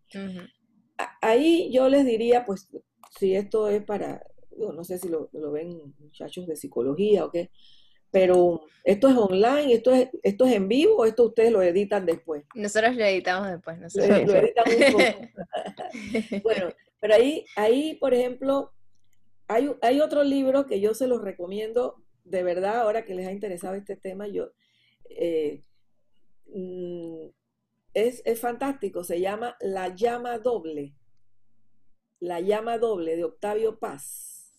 Ahí 1.20 1.70
yo 1.72 1.88
les 1.88 2.04
diría, 2.04 2.44
pues, 2.44 2.68
si 3.18 3.34
esto 3.34 3.68
es 3.68 3.82
para, 3.82 4.22
no 4.56 4.84
sé 4.84 4.98
si 4.98 5.08
lo, 5.08 5.30
ven 5.52 5.94
muchachos 5.98 6.46
de 6.46 6.56
psicología 6.56 7.24
o 7.24 7.30
qué, 7.30 7.50
pero 8.10 8.62
esto 8.84 9.08
es 9.08 9.16
online, 9.16 9.72
esto 9.72 9.92
es, 9.92 10.08
esto 10.22 10.46
es 10.46 10.54
en 10.54 10.68
vivo 10.68 10.96
o 10.96 11.04
esto 11.04 11.26
ustedes 11.26 11.52
lo 11.52 11.62
editan 11.62 12.06
después. 12.06 12.44
Nosotros 12.54 12.96
lo 12.96 13.04
editamos 13.04 13.50
después, 13.50 13.78
nosotros. 13.78 14.26
Lo, 14.26 14.34
editamos 14.34 14.74
un 14.74 14.92
poco. 14.92 16.42
bueno, 16.42 16.68
pero 17.00 17.14
ahí, 17.14 17.44
ahí, 17.56 17.94
por 17.94 18.14
ejemplo, 18.14 18.72
hay, 19.48 19.70
hay 19.82 20.00
otro 20.00 20.22
libro 20.22 20.66
que 20.66 20.80
yo 20.80 20.94
se 20.94 21.06
los 21.06 21.22
recomiendo 21.22 21.96
de 22.24 22.42
verdad, 22.42 22.80
ahora 22.80 23.04
que 23.04 23.14
les 23.14 23.26
ha 23.26 23.32
interesado 23.32 23.74
este 23.74 23.96
tema, 23.96 24.28
yo 24.28 24.50
eh, 25.10 25.62
mm, 26.46 27.28
es, 27.94 28.40
fantástico, 28.40 29.04
se 29.04 29.20
llama 29.20 29.56
La 29.60 29.94
llama 29.94 30.38
doble. 30.38 30.94
La 32.20 32.40
llama 32.40 32.78
doble 32.78 33.16
de 33.16 33.24
Octavio 33.24 33.78
Paz. 33.78 34.52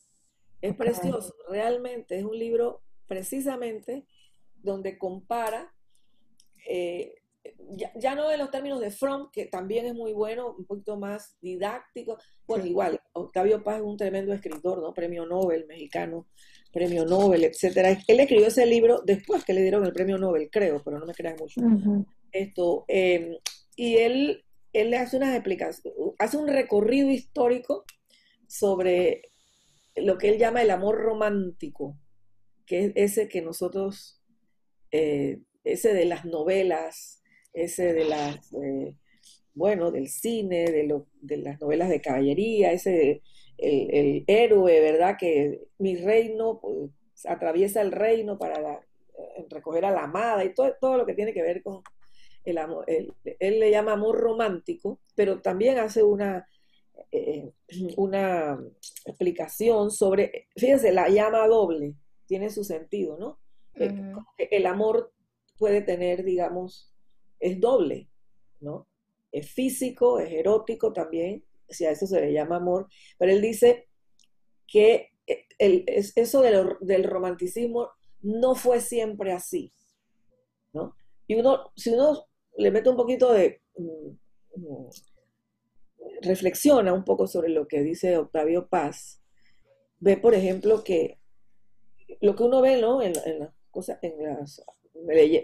Es 0.61 0.75
precioso, 0.75 1.33
realmente 1.49 2.17
es 2.17 2.23
un 2.23 2.37
libro 2.37 2.83
precisamente 3.07 4.05
donde 4.55 4.97
compara, 4.97 5.73
eh, 6.67 7.15
ya, 7.95 8.13
no 8.13 8.31
en 8.31 8.37
los 8.37 8.51
términos 8.51 8.79
de 8.79 8.91
Fromm, 8.91 9.31
que 9.31 9.47
también 9.47 9.85
es 9.87 9.95
muy 9.95 10.13
bueno, 10.13 10.55
un 10.55 10.65
poquito 10.65 10.97
más 10.97 11.35
didáctico. 11.41 12.17
Bueno, 12.45 12.65
igual, 12.65 13.01
Octavio 13.13 13.63
Paz 13.63 13.77
es 13.77 13.83
un 13.83 13.97
tremendo 13.97 14.33
escritor, 14.33 14.79
¿no? 14.79 14.93
Premio 14.93 15.25
Nobel 15.25 15.65
mexicano 15.65 16.27
premio 16.71 17.05
Nobel, 17.05 17.43
etcétera. 17.43 17.97
Él 18.07 18.19
escribió 18.19 18.47
ese 18.47 18.65
libro 18.65 19.01
después 19.05 19.43
que 19.43 19.53
le 19.53 19.61
dieron 19.61 19.85
el 19.85 19.93
premio 19.93 20.17
Nobel, 20.17 20.49
creo, 20.51 20.81
pero 20.83 20.99
no 20.99 21.05
me 21.05 21.13
crean 21.13 21.35
mucho. 21.37 21.61
Esto, 22.31 22.85
em, 22.87 23.35
y 23.75 23.97
él, 23.97 24.43
él 24.73 24.89
le 24.89 24.97
hace 24.97 25.17
unas 25.17 25.35
explicaciones, 25.35 25.93
hace 26.17 26.37
un 26.37 26.47
recorrido 26.47 27.09
histórico 27.09 27.85
sobre 28.47 29.31
lo 29.95 30.17
que 30.17 30.29
él 30.29 30.37
llama 30.37 30.61
el 30.61 30.71
amor 30.71 30.97
romántico, 30.97 31.97
que 32.65 32.85
es 32.85 32.91
ese 32.95 33.27
que 33.27 33.41
nosotros, 33.41 34.21
eh, 34.91 35.39
ese 35.63 35.93
de 35.93 36.05
las 36.05 36.25
novelas, 36.25 37.21
ese 37.53 37.93
de 37.93 38.05
las, 38.05 38.53
eh, 38.53 38.95
bueno, 39.53 39.91
del 39.91 40.07
cine, 40.07 40.65
de, 40.71 40.83
lo, 40.83 41.07
de 41.21 41.37
las 41.37 41.59
novelas 41.59 41.89
de 41.89 42.01
caballería, 42.01 42.71
ese 42.71 43.21
el, 43.61 44.23
héroe, 44.27 44.79
¿verdad? 44.81 45.15
Que 45.19 45.67
mi 45.77 45.95
reino 45.95 46.59
pues, 46.59 46.91
atraviesa 47.25 47.81
el 47.81 47.91
reino 47.91 48.37
para 48.37 48.73
eh, 48.73 49.45
recoger 49.49 49.85
a 49.85 49.91
la 49.91 50.03
amada 50.03 50.43
y 50.43 50.53
todo, 50.53 50.73
todo 50.79 50.97
lo 50.97 51.05
que 51.05 51.13
tiene 51.13 51.33
que 51.33 51.41
ver 51.41 51.61
con 51.61 51.81
el 52.43 52.57
amor. 52.57 52.85
Él, 52.87 53.13
le 53.59 53.71
llama 53.71 53.93
amor 53.93 54.19
romántico, 54.19 54.99
pero 55.15 55.41
también 55.41 55.77
hace 55.77 56.03
una, 56.03 56.47
eh, 57.11 57.51
una 57.97 58.59
explicación 59.05 59.91
sobre, 59.91 60.47
fíjense, 60.55 60.91
la 60.91 61.09
llama 61.09 61.47
doble, 61.47 61.93
tiene 62.25 62.49
su 62.49 62.63
sentido, 62.63 63.17
¿no? 63.17 63.39
Eh, 63.75 64.47
el 64.51 64.65
amor 64.65 65.13
puede 65.57 65.81
tener, 65.81 66.23
digamos, 66.23 66.93
es 67.39 67.59
doble, 67.59 68.09
¿no? 68.59 68.87
Es 69.31 69.49
físico, 69.49 70.19
es 70.19 70.31
erótico 70.31 70.91
también, 70.91 71.43
si 71.71 71.85
a 71.85 71.91
eso 71.91 72.05
se 72.07 72.21
le 72.21 72.33
llama 72.33 72.57
amor, 72.57 72.87
pero 73.17 73.31
él 73.31 73.41
dice 73.41 73.87
que 74.67 75.09
eh, 75.27 75.45
el, 75.57 75.85
eso 75.87 76.41
del 76.41 77.03
romanticismo 77.03 77.89
no 78.21 78.55
fue 78.55 78.81
siempre 78.81 79.31
así, 79.31 79.73
¿no? 80.73 80.95
Y 81.27 81.35
uno, 81.35 81.71
si 81.75 81.91
uno 81.91 82.27
le 82.57 82.71
mete 82.71 82.89
un 82.89 82.97
poquito 82.97 83.31
de, 83.33 83.61
mm, 83.77 84.61
mm, 84.61 84.89
reflexiona 86.21 86.93
un 86.93 87.03
poco 87.03 87.27
sobre 87.27 87.49
lo 87.49 87.67
que 87.67 87.81
dice 87.81 88.17
Octavio 88.17 88.67
Paz, 88.67 89.21
ve, 89.99 90.17
por 90.17 90.33
ejemplo, 90.33 90.83
que 90.83 91.19
lo 92.19 92.35
que 92.35 92.43
uno 92.43 92.61
ve, 92.61 92.81
¿no? 92.81 93.01
En, 93.01 93.13
cosas, 93.69 93.99
en 94.01 94.23
las, 94.23 94.61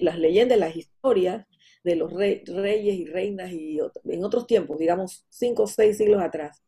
las 0.02 0.18
leyendas, 0.20 0.58
las 0.58 0.76
historias 0.76 1.46
de 1.84 1.96
los 1.96 2.12
reyes 2.12 2.96
y 2.96 3.06
reinas 3.06 3.52
y 3.52 3.80
en 4.06 4.24
otros 4.24 4.46
tiempos, 4.46 4.78
digamos 4.78 5.26
cinco 5.30 5.64
o 5.64 5.68
seis 5.68 5.98
siglos 5.98 6.22
atrás, 6.22 6.62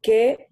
que 0.00 0.48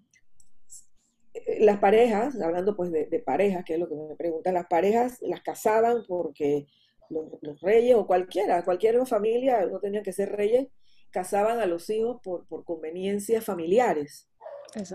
eh, 1.33 1.57
las 1.59 1.79
parejas, 1.79 2.39
hablando 2.41 2.75
pues 2.75 2.91
de, 2.91 3.23
parejas, 3.25 3.63
que 3.63 3.75
es 3.75 3.79
lo 3.79 3.87
que 3.87 3.95
me 3.95 4.15
preguntan, 4.15 4.55
las 4.55 4.67
parejas 4.67 5.19
las 5.21 5.41
casaban 5.41 6.03
porque 6.07 6.67
los, 7.09 7.61
reyes 7.61 7.95
o 7.95 8.05
cualquiera, 8.05 8.63
cualquier 8.65 9.05
familia, 9.05 9.65
no 9.65 9.79
tenían 9.79 10.03
que 10.03 10.11
ser 10.11 10.33
reyes, 10.33 10.67
casaban 11.11 11.59
a 11.59 11.65
los 11.65 11.89
hijos 11.89 12.19
por, 12.21 12.45
por 12.47 12.65
conveniencias 12.65 13.43
familiares. 13.43 14.27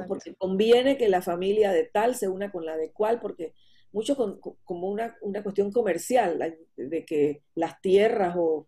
Porque 0.06 0.34
conviene 0.36 0.96
que 0.96 1.08
la 1.08 1.22
familia 1.22 1.72
de 1.72 1.84
tal 1.84 2.14
se 2.14 2.28
una 2.28 2.52
con 2.52 2.66
la 2.66 2.76
de 2.76 2.92
cual, 2.92 3.20
porque 3.20 3.54
mucho 3.92 4.16
como 4.64 4.88
una, 4.88 5.16
una, 5.20 5.42
cuestión 5.42 5.70
comercial, 5.70 6.56
de 6.76 7.04
que 7.04 7.42
las 7.54 7.80
tierras 7.80 8.34
o, 8.38 8.66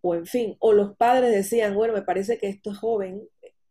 o, 0.00 0.14
en 0.14 0.26
fin, 0.26 0.56
o 0.58 0.72
los 0.72 0.96
padres 0.96 1.32
decían, 1.32 1.74
bueno, 1.74 1.94
me 1.94 2.02
parece 2.02 2.38
que 2.38 2.48
esto 2.48 2.72
es 2.72 2.78
joven 2.78 3.22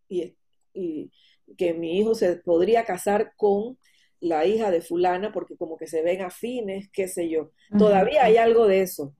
y, 0.07 0.35
y 0.73 1.11
que 1.57 1.73
mi 1.73 1.99
hijo 1.99 2.15
se 2.15 2.37
podría 2.37 2.85
casar 2.85 3.33
con 3.35 3.77
la 4.19 4.45
hija 4.45 4.71
de 4.71 4.81
fulana 4.81 5.31
porque 5.33 5.57
como 5.57 5.77
que 5.77 5.87
se 5.87 6.01
ven 6.01 6.21
afines, 6.21 6.89
qué 6.91 7.07
sé 7.07 7.29
yo. 7.29 7.51
Todavía 7.77 8.23
hay 8.23 8.37
algo 8.37 8.67
de 8.67 8.81
eso. 8.81 9.13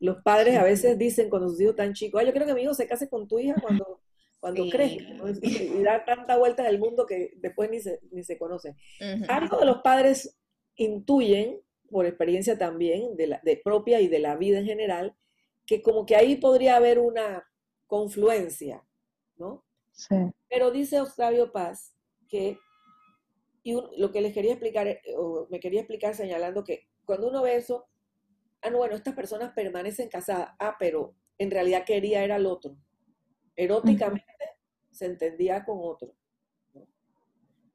Los 0.00 0.22
padres 0.22 0.56
a 0.56 0.64
veces 0.64 0.98
dicen 0.98 1.28
cuando 1.28 1.48
sus 1.48 1.60
hijos 1.60 1.72
están 1.72 1.92
chicos, 1.92 2.22
yo 2.24 2.32
creo 2.32 2.46
que 2.46 2.54
mi 2.54 2.62
hijo 2.62 2.74
se 2.74 2.86
case 2.86 3.08
con 3.08 3.28
tu 3.28 3.38
hija 3.38 3.54
cuando, 3.60 4.00
cuando 4.40 4.64
y, 4.64 5.82
da 5.82 6.04
tanta 6.04 6.36
vuelta 6.38 6.62
del 6.62 6.78
mundo 6.78 7.06
que 7.06 7.34
después 7.36 7.70
ni 7.70 7.80
se, 7.80 8.00
ni 8.10 8.24
se 8.24 8.38
conocen. 8.38 8.76
Algo 9.28 9.58
de 9.58 9.66
los 9.66 9.82
padres 9.82 10.36
intuyen, 10.76 11.60
por 11.90 12.06
experiencia 12.06 12.58
también, 12.58 13.16
de, 13.16 13.26
la, 13.28 13.40
de 13.44 13.56
propia 13.56 14.00
y 14.00 14.08
de 14.08 14.18
la 14.18 14.36
vida 14.36 14.58
en 14.58 14.66
general, 14.66 15.16
que 15.66 15.82
como 15.82 16.06
que 16.06 16.16
ahí 16.16 16.36
podría 16.36 16.76
haber 16.76 16.98
una 16.98 17.44
confluencia, 17.86 18.84
¿no? 19.36 19.64
Pero 20.48 20.70
dice 20.70 21.00
Octavio 21.00 21.52
Paz 21.52 21.94
que, 22.28 22.58
y 23.62 23.80
lo 23.96 24.12
que 24.12 24.20
les 24.20 24.32
quería 24.32 24.52
explicar, 24.52 24.86
eh, 24.86 25.00
o 25.16 25.46
me 25.50 25.60
quería 25.60 25.80
explicar 25.80 26.14
señalando 26.14 26.64
que 26.64 26.88
cuando 27.04 27.28
uno 27.28 27.42
ve 27.42 27.56
eso, 27.56 27.86
ah, 28.62 28.70
no, 28.70 28.78
bueno, 28.78 28.94
estas 28.94 29.14
personas 29.14 29.52
permanecen 29.54 30.08
casadas, 30.08 30.50
ah, 30.58 30.76
pero 30.78 31.14
en 31.38 31.50
realidad 31.50 31.84
quería 31.84 32.24
era 32.24 32.36
al 32.36 32.46
otro. 32.46 32.76
Eróticamente 33.54 34.24
se 34.90 35.06
entendía 35.06 35.64
con 35.64 35.78
otro. 35.80 36.14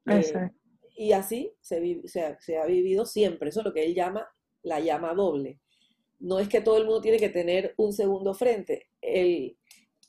Eh, 0.06 0.50
y 0.94 1.12
así 1.12 1.52
se, 1.60 2.02
se, 2.06 2.56
ha 2.58 2.66
vivido 2.66 3.06
siempre, 3.06 3.48
eso 3.48 3.60
es 3.60 3.66
lo 3.66 3.72
que 3.72 3.84
él 3.84 3.94
llama 3.94 4.28
la 4.62 4.80
llama 4.80 5.14
doble. 5.14 5.58
No 6.18 6.38
es 6.38 6.48
que 6.48 6.60
todo 6.60 6.76
el 6.76 6.84
mundo 6.84 7.00
tiene 7.00 7.18
que 7.18 7.30
tener 7.30 7.74
un 7.76 7.92
segundo 7.92 8.32
frente. 8.34 8.88
El, 9.00 9.56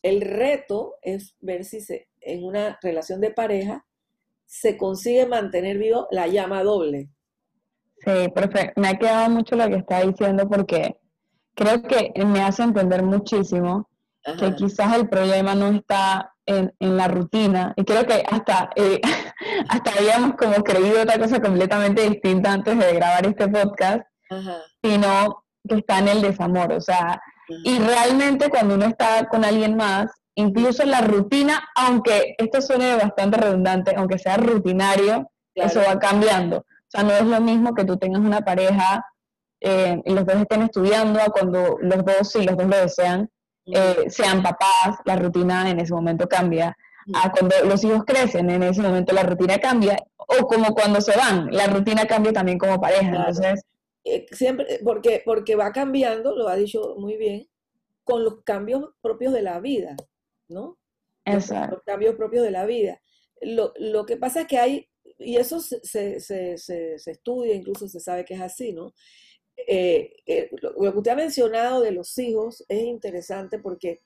el 0.04 0.22
reto 0.22 0.96
es 1.02 1.36
ver 1.40 1.66
si 1.66 1.82
se, 1.82 2.08
en 2.22 2.44
una 2.44 2.78
relación 2.82 3.20
de 3.20 3.32
pareja 3.32 3.86
se 4.46 4.78
consigue 4.78 5.26
mantener 5.26 5.78
vivo 5.78 6.08
la 6.12 6.28
llama 6.28 6.64
doble. 6.64 7.10
Sí, 7.98 8.30
perfecto. 8.36 8.80
Me 8.80 8.90
ha 8.90 9.00
quedado 9.00 9.30
mucho 9.30 9.56
lo 9.56 9.68
que 9.68 9.78
está 9.78 10.02
diciendo 10.02 10.48
porque 10.48 10.98
creo 11.56 11.82
que 11.82 12.12
me 12.26 12.42
hace 12.42 12.64
entender 12.64 13.02
muchísimo 13.02 13.90
que 14.40 14.54
quizás 14.56 14.96
el 14.96 15.10
problema 15.10 15.56
no 15.56 15.68
está 15.68 16.33
en, 16.46 16.74
la 16.80 17.08
rutina. 17.08 17.74
Y 17.76 17.84
creo 17.84 18.06
que 18.06 18.24
hasta, 18.30 18.70
eh, 18.76 19.00
hasta 19.70 19.92
habíamos 19.92 20.36
como 20.36 20.56
creído 20.64 21.02
otra 21.02 21.20
cosa 21.20 21.40
completamente 21.40 22.10
distinta 22.10 22.54
antes 22.54 22.78
de 22.78 22.94
grabar 22.94 23.26
este 23.26 23.48
podcast, 23.48 24.02
sino 24.84 25.44
que 25.68 25.76
está 25.76 26.00
en 26.00 26.08
el 26.08 26.22
desamor. 26.22 26.74
O 26.74 26.82
sea, 26.82 27.22
y 27.64 27.80
realmente 27.80 28.50
cuando 28.50 28.76
uno 28.76 28.86
está 28.86 29.28
con 29.28 29.46
alguien 29.46 29.76
más, 29.76 30.12
incluso 30.36 30.84
la 30.86 31.02
rutina, 31.02 31.64
aunque 31.76 32.36
esto 32.38 32.62
suene 32.62 32.96
bastante 32.96 33.38
redundante, 33.38 33.94
aunque 33.96 34.18
sea 34.18 34.38
rutinario, 34.38 35.30
eso 35.56 35.82
va 35.88 36.00
cambiando. 36.00 36.58
O 36.60 36.66
sea, 36.88 37.04
no 37.04 37.12
es 37.12 37.26
lo 37.26 37.42
mismo 37.42 37.74
que 37.74 37.86
tú 37.86 37.98
tengas 37.98 38.22
una 38.22 38.42
pareja 38.42 39.06
eh, 39.62 40.02
y 40.06 40.14
los 40.14 40.26
dos 40.26 40.36
estén 40.36 40.64
estudiando, 40.64 41.22
a 41.22 41.26
cuando 41.26 41.78
los 41.80 42.04
dos, 42.04 42.32
si 42.32 42.44
los 42.44 42.58
dos 42.58 42.68
lo 42.68 42.78
desean, 42.78 43.30
eh, 43.66 44.10
sean 44.10 44.44
papás, 44.44 44.98
la 45.06 45.16
rutina 45.16 45.70
en 45.70 45.80
ese 45.80 45.94
momento 45.94 46.28
cambia. 46.28 46.76
A 47.14 47.32
cuando 47.32 47.54
los 47.66 47.84
hijos 47.84 48.04
crecen, 48.06 48.50
en 48.50 48.64
ese 48.64 48.82
momento 48.82 49.14
la 49.14 49.24
rutina 49.24 49.58
cambia. 49.58 49.98
O 50.18 50.48
como 50.48 50.74
cuando 50.74 51.02
se 51.02 51.16
van, 51.18 51.50
la 51.52 51.68
rutina 51.68 52.06
cambia 52.06 52.32
también 52.32 52.58
como 52.58 52.80
pareja. 52.80 53.10
Entonces, 53.10 53.66
eh, 54.06 54.26
siempre, 54.32 54.80
porque, 54.84 55.22
porque 55.26 55.56
va 55.56 55.72
cambiando, 55.72 56.36
lo 56.36 56.48
ha 56.48 56.56
dicho 56.56 56.96
muy 56.98 57.18
bien, 57.18 57.48
con 58.04 58.24
los 58.24 58.44
cambios 58.44 58.90
propios 59.02 59.34
de 59.34 59.42
la 59.42 59.60
vida, 59.60 59.96
¿no? 60.50 60.78
Exacto. 61.26 61.76
Los, 61.76 61.86
cambios 61.86 62.16
propios 62.16 62.44
de 62.44 62.52
la 62.52 62.66
vida. 62.66 63.02
Lo, 63.42 63.74
lo, 63.78 64.06
que 64.06 64.18
pasa 64.18 64.42
es 64.42 64.48
que 64.48 64.58
hay, 64.58 64.90
y 65.20 65.38
eso 65.38 65.60
se, 65.62 65.80
se, 65.84 66.20
se, 66.20 66.58
se, 66.58 67.12
estudia, 67.12 67.54
incluso 67.54 67.88
se 67.88 68.00
sabe 68.00 68.26
que 68.26 68.34
es 68.34 68.42
así, 68.42 68.74
¿no? 68.74 68.94
Eh, 69.56 70.50
lo, 70.62 70.74
que 70.92 70.98
usted 70.98 71.12
ha 71.12 71.16
mencionado 71.16 71.82
de 71.82 71.92
los 71.92 72.18
hijos 72.18 72.66
es 72.68 72.84
interesante 72.84 73.60
porque 73.60 74.02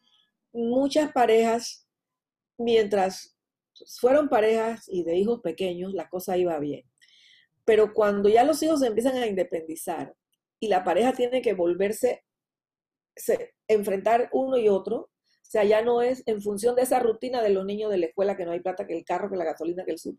muchas 0.54 1.12
parejas, 1.12 1.88
mientras 2.58 3.38
fueron 4.00 4.30
parejas 4.30 4.86
y 4.88 5.04
de 5.04 5.16
hijos 5.18 5.42
pequeños, 5.42 5.94
la 5.94 6.10
cosa 6.10 6.38
iba 6.38 6.60
bien. 6.60 6.84
Pero 7.66 7.94
cuando 7.94 8.30
ya 8.30 8.44
los 8.44 8.62
hijos 8.64 8.80
se 8.80 8.88
empiezan 8.88 9.18
a 9.18 9.28
independizar 9.28 10.16
y 10.60 10.68
la 10.68 10.84
pareja 10.84 11.14
tiene 11.14 11.42
que 11.42 11.54
volverse, 11.54 12.24
se, 13.16 13.56
enfrentar 13.68 14.30
uno 14.32 14.58
y 14.58 14.70
otro, 14.70 15.10
o 15.48 15.50
sea, 15.50 15.64
ya 15.64 15.82
no 15.82 16.02
es 16.02 16.24
en 16.26 16.42
función 16.42 16.76
de 16.76 16.82
esa 16.82 17.00
rutina 17.00 17.42
de 17.42 17.50
los 17.50 17.66
niños 17.66 17.90
de 17.90 17.98
la 17.98 18.08
escuela, 18.08 18.36
que 18.36 18.46
no 18.46 18.52
hay 18.52 18.60
plata, 18.60 18.86
que 18.86 18.98
el 18.98 19.06
carro, 19.06 19.30
que 19.30 19.38
la 19.38 19.46
gasolina, 19.46 19.86
que 19.86 19.92
el 19.92 19.98
sur. 19.98 20.16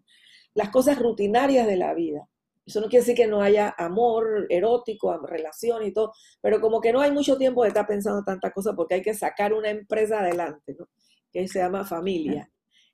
Las 0.55 0.71
cosas 0.71 0.99
rutinarias 0.99 1.67
de 1.67 1.77
la 1.77 1.93
vida. 1.93 2.27
Eso 2.69 2.83
no 2.83 2.89
quiere 2.89 3.01
decir 3.01 3.17
que 3.17 3.27
no 3.27 3.41
haya 3.41 3.75
amor 3.79 4.47
erótico, 4.51 5.17
relación 5.27 5.87
y 5.87 5.93
todo, 5.93 6.13
pero 6.43 6.61
como 6.61 6.83
que 6.83 6.93
no 6.93 7.01
hay 7.01 7.11
mucho 7.11 7.39
tiempo 7.39 7.63
de 7.63 7.69
estar 7.69 7.87
pensando 7.87 8.23
tanta 8.23 8.51
cosa 8.51 8.75
porque 8.75 8.97
hay 8.97 9.03
que 9.03 9.15
sacar 9.15 9.55
una 9.55 9.71
empresa 9.71 10.21
adelante, 10.21 10.77
¿no? 10.79 10.87
Que 11.33 11.49
se 11.49 11.61
llama 11.61 11.87
familia. 11.87 12.51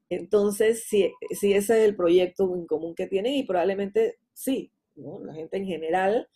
Entonces, 0.08 0.84
si, 0.84 1.12
si 1.30 1.54
ese 1.54 1.78
es 1.80 1.88
el 1.88 1.96
proyecto 1.96 2.54
en 2.54 2.66
común 2.66 2.94
que 2.94 3.08
tienen 3.08 3.34
y 3.34 3.42
probablemente 3.42 4.18
sí, 4.32 4.70
¿no? 4.94 5.18
La 5.24 5.34
gente 5.34 5.56
en 5.56 5.66
general 5.66 6.28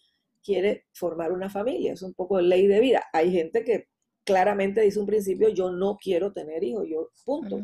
quiere 0.42 0.87
formar 0.92 1.31
una 1.31 1.48
familia, 1.48 1.92
es 1.92 2.03
un 2.03 2.14
poco 2.14 2.40
ley 2.40 2.66
de 2.66 2.81
vida. 2.81 3.05
Hay 3.12 3.31
gente 3.31 3.62
que 3.62 3.87
claramente 4.24 4.81
dice 4.81 4.98
un 4.98 5.07
principio, 5.07 5.48
yo 5.51 5.70
no 5.70 5.96
quiero 5.96 6.33
tener 6.33 6.64
hijos, 6.64 6.88
yo, 6.88 7.11
punto. 7.24 7.61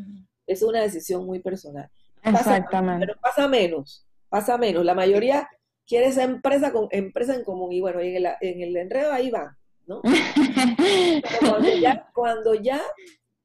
Es 0.47 0.63
una 0.63 0.81
decisión 0.81 1.25
muy 1.25 1.39
personal. 1.39 1.89
Exactamente. 2.23 3.07
pero 3.07 3.19
pasa 3.19 3.47
menos, 3.49 4.07
pasa 4.29 4.57
menos. 4.57 4.85
La 4.85 4.95
mayoría 4.95 5.49
quiere 5.87 6.07
esa 6.07 6.23
empresa, 6.23 6.71
con, 6.71 6.87
empresa 6.91 7.35
en 7.35 7.43
común 7.43 7.71
y 7.71 7.81
bueno, 7.81 7.99
en 7.99 8.15
el, 8.15 8.27
en 8.41 8.61
el 8.61 8.77
enredo 8.77 9.11
ahí 9.11 9.29
va, 9.29 9.57
¿no? 9.85 10.01
cuando 11.39 11.69
ya, 11.75 12.09
cuando 12.13 12.55
ya 12.55 12.81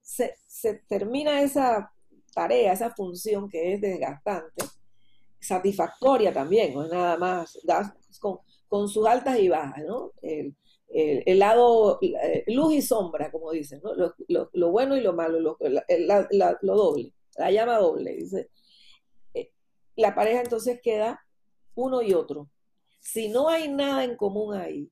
se, 0.00 0.34
se 0.46 0.74
termina 0.88 1.42
esa 1.42 1.92
tarea, 2.34 2.72
esa 2.72 2.90
función 2.90 3.48
que 3.48 3.74
es 3.74 3.80
desgastante, 3.80 4.64
satisfactoria 5.40 6.32
también, 6.32 6.74
no 6.74 6.84
es 6.84 6.90
nada 6.90 7.16
más, 7.16 7.58
con, 8.20 8.38
con, 8.68 8.88
sus 8.88 9.06
altas 9.06 9.38
y 9.38 9.48
bajas, 9.48 9.84
¿no? 9.84 10.12
El, 10.22 10.54
el, 10.92 11.38
lado, 11.38 11.98
eh, 12.02 12.44
luz 12.48 12.74
y 12.74 12.82
sombra, 12.82 13.30
como 13.30 13.52
dicen, 13.52 13.80
¿no? 13.82 13.94
Lo, 13.94 14.14
lo, 14.28 14.50
lo 14.52 14.70
bueno 14.70 14.96
y 14.96 15.00
lo 15.00 15.12
malo, 15.12 15.38
lo, 15.38 15.56
lo, 15.58 16.76
doble, 16.76 17.12
la 17.36 17.50
llama 17.50 17.78
doble, 17.78 18.16
dice. 18.16 18.50
Eh, 19.34 19.50
la 19.96 20.14
pareja 20.14 20.40
entonces 20.40 20.80
queda 20.82 21.24
uno 21.74 22.02
y 22.02 22.14
otro. 22.14 22.48
Si 23.00 23.28
no 23.28 23.48
hay 23.48 23.68
nada 23.68 24.04
en 24.04 24.16
común 24.16 24.54
ahí, 24.54 24.90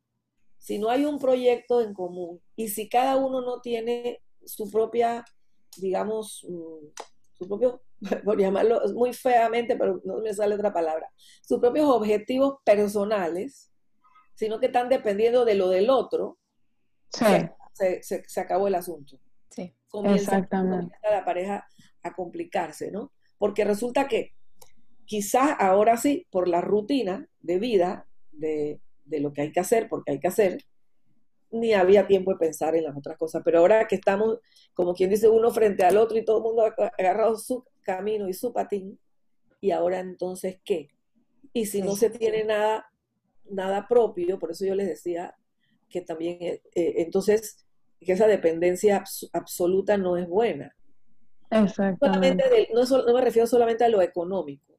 si 0.58 0.78
no 0.78 0.90
hay 0.90 1.04
un 1.04 1.18
proyecto 1.18 1.81
en 1.81 1.94
común 1.94 2.40
y 2.56 2.68
si 2.68 2.88
cada 2.88 3.16
uno 3.16 3.40
no 3.40 3.60
tiene 3.60 4.22
su 4.44 4.70
propia, 4.70 5.24
digamos, 5.76 6.44
mm, 6.48 6.87
su 7.35 7.46
propio 7.46 7.83
por 8.24 8.38
llamarlo 8.38 8.81
muy 8.94 9.12
feamente, 9.12 9.76
pero 9.76 10.00
no 10.04 10.18
me 10.18 10.33
sale 10.33 10.54
otra 10.54 10.72
palabra, 10.72 11.10
sus 11.42 11.58
propios 11.58 11.88
objetivos 11.88 12.58
personales, 12.64 13.70
sino 14.35 14.60
que 14.60 14.66
están 14.66 14.88
dependiendo 14.88 15.44
de 15.44 15.54
lo 15.54 15.68
del 15.68 15.90
otro, 15.90 16.38
se, 17.10 18.02
se, 18.02 18.40
acabó 18.40 18.68
el 18.68 18.74
asunto. 18.74 19.18
Sí, 19.50 19.74
exactamente. 20.04 20.94
la 21.02 21.24
pareja 21.24 21.66
a 22.02 22.14
complicarse, 22.14 22.90
¿no? 22.90 23.12
Porque 23.38 23.64
resulta 23.64 24.06
que 24.06 24.35
quizás 25.09 25.56
ahora 25.59 25.96
sí, 25.96 26.27
por 26.31 26.48
la 26.48 26.61
rutina 26.61 27.27
de 27.40 27.59
vida, 27.59 28.06
de, 28.31 28.79
de 29.06 29.21
lo 29.21 29.33
que 29.33 29.40
hay 29.40 29.52
que 29.52 29.61
hacer, 29.61 29.88
porque 29.88 30.13
hay 30.13 30.21
que 30.21 30.29
hacer, 30.29 30.65
ni 31.50 31.73
había 31.73 32.06
tiempo 32.06 32.31
de 32.31 32.38
pensar 32.38 32.77
en 32.77 32.85
las 32.85 32.94
otras 32.94 33.17
cosas. 33.17 33.40
Pero 33.42 33.61
ahora 33.61 33.88
que 33.88 33.94
estamos, 33.94 34.38
como 34.75 34.94
quien 34.94 35.09
dice, 35.09 35.27
uno 35.27 35.50
frente 35.50 35.83
al 35.85 35.96
otro 35.96 36.19
y 36.19 36.25
todo 36.27 36.37
el 36.37 36.42
mundo 36.42 36.63
ha 36.63 36.92
agarrado 36.98 37.38
su 37.38 37.65
camino 37.81 38.29
y 38.29 38.35
su 38.35 38.52
patín, 38.52 39.00
y 39.63 39.71
ahora 39.71 39.98
entonces, 39.98 40.59
¿qué? 40.63 40.90
Y 41.54 41.65
si 41.65 41.81
no 41.81 41.96
se 41.96 42.11
tiene 42.11 42.44
nada, 42.44 42.92
nada 43.50 43.88
propio, 43.88 44.38
por 44.38 44.50
eso 44.50 44.67
yo 44.67 44.75
les 44.75 44.88
decía 44.88 45.35
que 45.88 46.02
también, 46.02 46.37
eh, 46.42 46.61
eh, 46.75 46.94
entonces, 46.98 47.65
que 47.98 48.13
esa 48.13 48.27
dependencia 48.27 49.02
absoluta 49.33 49.96
no 49.96 50.19
es 50.19 50.29
buena. 50.29 50.77
Exactamente. 51.50 52.69
no, 52.75 52.85
no, 52.85 53.15
me 53.15 53.23
refiero 53.23 53.46
solamente 53.46 53.85
a 53.85 53.88
lo 53.88 54.02
económico. 54.02 54.77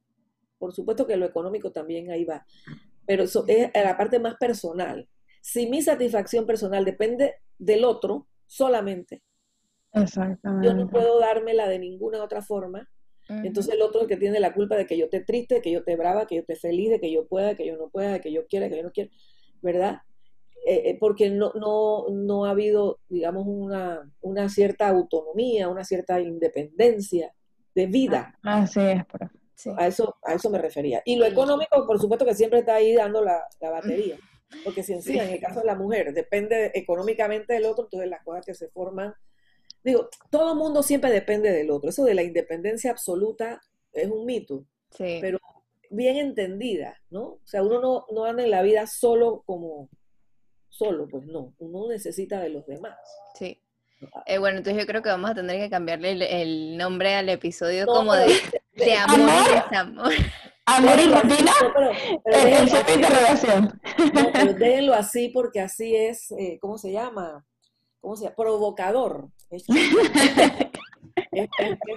Por 0.60 0.74
supuesto 0.74 1.06
que 1.06 1.16
lo 1.16 1.24
económico 1.24 1.72
también 1.72 2.10
ahí 2.10 2.24
va, 2.24 2.46
pero 3.06 3.24
eso 3.24 3.44
es 3.48 3.70
la 3.74 3.96
parte 3.96 4.18
más 4.18 4.36
personal. 4.36 5.08
Si 5.40 5.66
mi 5.66 5.80
satisfacción 5.80 6.46
personal 6.46 6.84
depende 6.84 7.36
del 7.58 7.84
otro 7.84 8.28
solamente, 8.46 9.22
Exactamente. 9.94 10.68
yo 10.68 10.74
no 10.74 10.88
puedo 10.88 11.18
dármela 11.18 11.66
de 11.66 11.78
ninguna 11.78 12.22
otra 12.22 12.42
forma. 12.42 12.88
Entonces 13.28 13.74
el 13.74 13.82
otro 13.82 14.00
es 14.00 14.02
el 14.04 14.08
que 14.08 14.16
tiene 14.16 14.40
la 14.40 14.52
culpa 14.52 14.76
de 14.76 14.86
que 14.86 14.98
yo 14.98 15.04
esté 15.04 15.20
triste, 15.20 15.56
de 15.56 15.62
que 15.62 15.70
yo 15.70 15.78
esté 15.78 15.94
brava, 15.94 16.26
que 16.26 16.34
yo 16.34 16.40
esté 16.40 16.56
feliz, 16.56 16.90
de 16.90 17.00
que 17.00 17.12
yo 17.12 17.28
pueda, 17.28 17.48
de 17.48 17.56
que 17.56 17.64
yo 17.64 17.76
no 17.76 17.88
pueda, 17.88 18.14
de 18.14 18.20
que 18.20 18.32
yo 18.32 18.44
quiera, 18.48 18.64
de 18.64 18.70
que 18.70 18.76
yo 18.78 18.82
no 18.82 18.90
quiera, 18.90 19.10
¿verdad? 19.62 20.02
Eh, 20.66 20.90
eh, 20.90 20.96
porque 20.98 21.30
no, 21.30 21.52
no, 21.54 22.06
no 22.10 22.44
ha 22.44 22.50
habido, 22.50 22.98
digamos, 23.08 23.44
una, 23.46 24.12
una 24.20 24.48
cierta 24.48 24.88
autonomía, 24.88 25.68
una 25.68 25.84
cierta 25.84 26.20
independencia 26.20 27.32
de 27.74 27.86
vida. 27.86 28.36
Ah, 28.42 28.62
así 28.62 28.80
es, 28.80 29.04
A, 29.76 29.86
eso, 29.86 30.16
a 30.22 30.34
eso 30.34 30.50
me 30.50 30.58
refería. 30.58 31.02
Y 31.04 31.16
lo 31.16 31.26
económico, 31.26 31.86
por 31.86 32.00
supuesto 32.00 32.24
que 32.24 32.34
siempre 32.34 32.60
está 32.60 32.76
ahí 32.76 32.94
dando 32.94 33.22
la, 33.22 33.44
la 33.60 33.70
batería. 33.70 34.18
Porque 34.64 34.82
si 34.82 34.92
encima, 34.92 35.22
en 35.22 35.30
el 35.30 35.40
caso 35.40 35.60
de 35.60 35.66
la 35.66 35.76
mujer, 35.76 36.12
depende 36.12 36.72
económicamente 36.74 37.54
del 37.54 37.66
otro, 37.66 37.84
entonces 37.84 38.10
las 38.10 38.24
cosas 38.24 38.44
que 38.44 38.54
se 38.54 38.68
forman. 38.68 39.14
Digo, 39.84 40.08
todo 40.30 40.54
mundo 40.54 40.82
siempre 40.82 41.10
depende 41.10 41.52
del 41.52 41.70
otro. 41.70 41.90
Eso 41.90 42.04
de 42.04 42.14
la 42.14 42.22
independencia 42.22 42.90
absoluta 42.90 43.60
es 43.92 44.08
un 44.08 44.26
mito. 44.26 44.64
Sí. 44.90 45.18
Pero 45.20 45.38
bien 45.90 46.16
entendida, 46.16 47.00
¿no? 47.10 47.22
O 47.22 47.40
sea, 47.44 47.62
uno 47.62 47.80
no, 47.80 48.06
no 48.12 48.24
anda 48.24 48.42
en 48.42 48.50
la 48.50 48.62
vida 48.62 48.86
solo 48.86 49.42
como 49.46 49.88
solo, 50.68 51.08
pues 51.08 51.26
no, 51.26 51.52
uno 51.58 51.88
necesita 51.88 52.40
de 52.40 52.48
los 52.48 52.66
demás. 52.66 52.96
Sí. 53.34 53.60
Eh, 54.26 54.38
bueno, 54.38 54.58
entonces 54.58 54.80
yo 54.80 54.86
creo 54.86 55.02
que 55.02 55.10
vamos 55.10 55.30
a 55.30 55.34
tener 55.34 55.58
que 55.58 55.68
cambiarle 55.68 56.42
el, 56.42 56.78
nombre 56.78 57.14
al 57.14 57.28
episodio 57.28 57.84
como 57.86 58.14
de, 58.14 58.28
de, 58.72 58.94
amor 58.94 59.20
y 59.20 59.54
desamor. 59.54 60.12
Amor 60.66 60.98
y 61.00 61.06
rutina. 61.06 61.52
pero, 61.74 61.90
pero 64.32 64.54
déjenlo 64.58 64.94
así 64.94 65.28
porque 65.30 65.60
así 65.60 65.96
es, 65.96 66.30
eh, 66.32 66.58
¿cómo 66.60 66.78
se 66.78 66.92
llama? 66.92 67.44
¿Cómo 68.00 68.16
se 68.16 68.24
llama? 68.24 68.36
Provocador. 68.36 69.28
Es, 69.50 69.64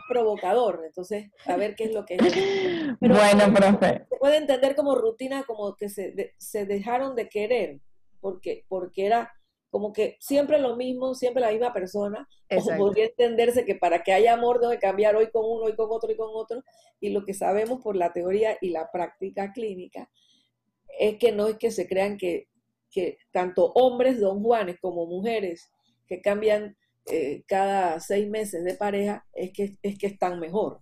provocador. 0.09 0.83
Entonces, 0.85 1.31
a 1.45 1.55
ver 1.55 1.75
qué 1.75 1.85
es 1.85 1.93
lo 1.93 2.05
que 2.05 2.15
es. 2.15 2.99
bueno, 2.99 3.53
profe. 3.53 4.05
Se 4.09 4.17
puede 4.17 4.37
entender 4.37 4.75
como 4.75 4.95
rutina, 4.95 5.43
como 5.43 5.75
que 5.75 5.89
se, 5.89 6.33
se 6.37 6.65
dejaron 6.65 7.15
de 7.15 7.29
querer 7.29 7.79
porque, 8.23 8.65
porque 8.69 9.05
era 9.05 9.33
como 9.73 9.91
que 9.91 10.17
siempre 10.19 10.59
lo 10.59 10.75
mismo, 10.75 11.15
siempre 11.15 11.41
la 11.41 11.49
misma 11.49 11.73
persona, 11.73 12.29
o 12.51 12.77
podría 12.77 13.05
entenderse 13.05 13.65
que 13.65 13.73
para 13.73 14.03
que 14.03 14.13
haya 14.13 14.33
amor 14.33 14.61
debe 14.61 14.77
cambiar 14.77 15.15
hoy 15.15 15.31
con 15.31 15.43
uno, 15.43 15.63
hoy 15.63 15.75
con 15.75 15.87
otro 15.89 16.11
y 16.11 16.15
con 16.15 16.29
otro, 16.31 16.63
y 16.99 17.09
lo 17.09 17.25
que 17.25 17.33
sabemos 17.33 17.81
por 17.81 17.95
la 17.95 18.13
teoría 18.13 18.55
y 18.61 18.69
la 18.69 18.91
práctica 18.91 19.51
clínica 19.51 20.11
es 20.99 21.17
que 21.17 21.31
no 21.31 21.47
es 21.47 21.57
que 21.57 21.71
se 21.71 21.87
crean 21.87 22.17
que, 22.17 22.49
que 22.91 23.17
tanto 23.31 23.71
hombres 23.73 24.19
don 24.19 24.43
Juanes 24.43 24.77
como 24.79 25.07
mujeres 25.07 25.71
que 26.05 26.21
cambian 26.21 26.77
eh, 27.07 27.41
cada 27.47 27.99
seis 27.99 28.29
meses 28.29 28.63
de 28.63 28.75
pareja, 28.75 29.25
es 29.33 29.53
que, 29.53 29.75
es 29.81 29.97
que 29.97 30.05
están 30.05 30.39
mejor. 30.39 30.81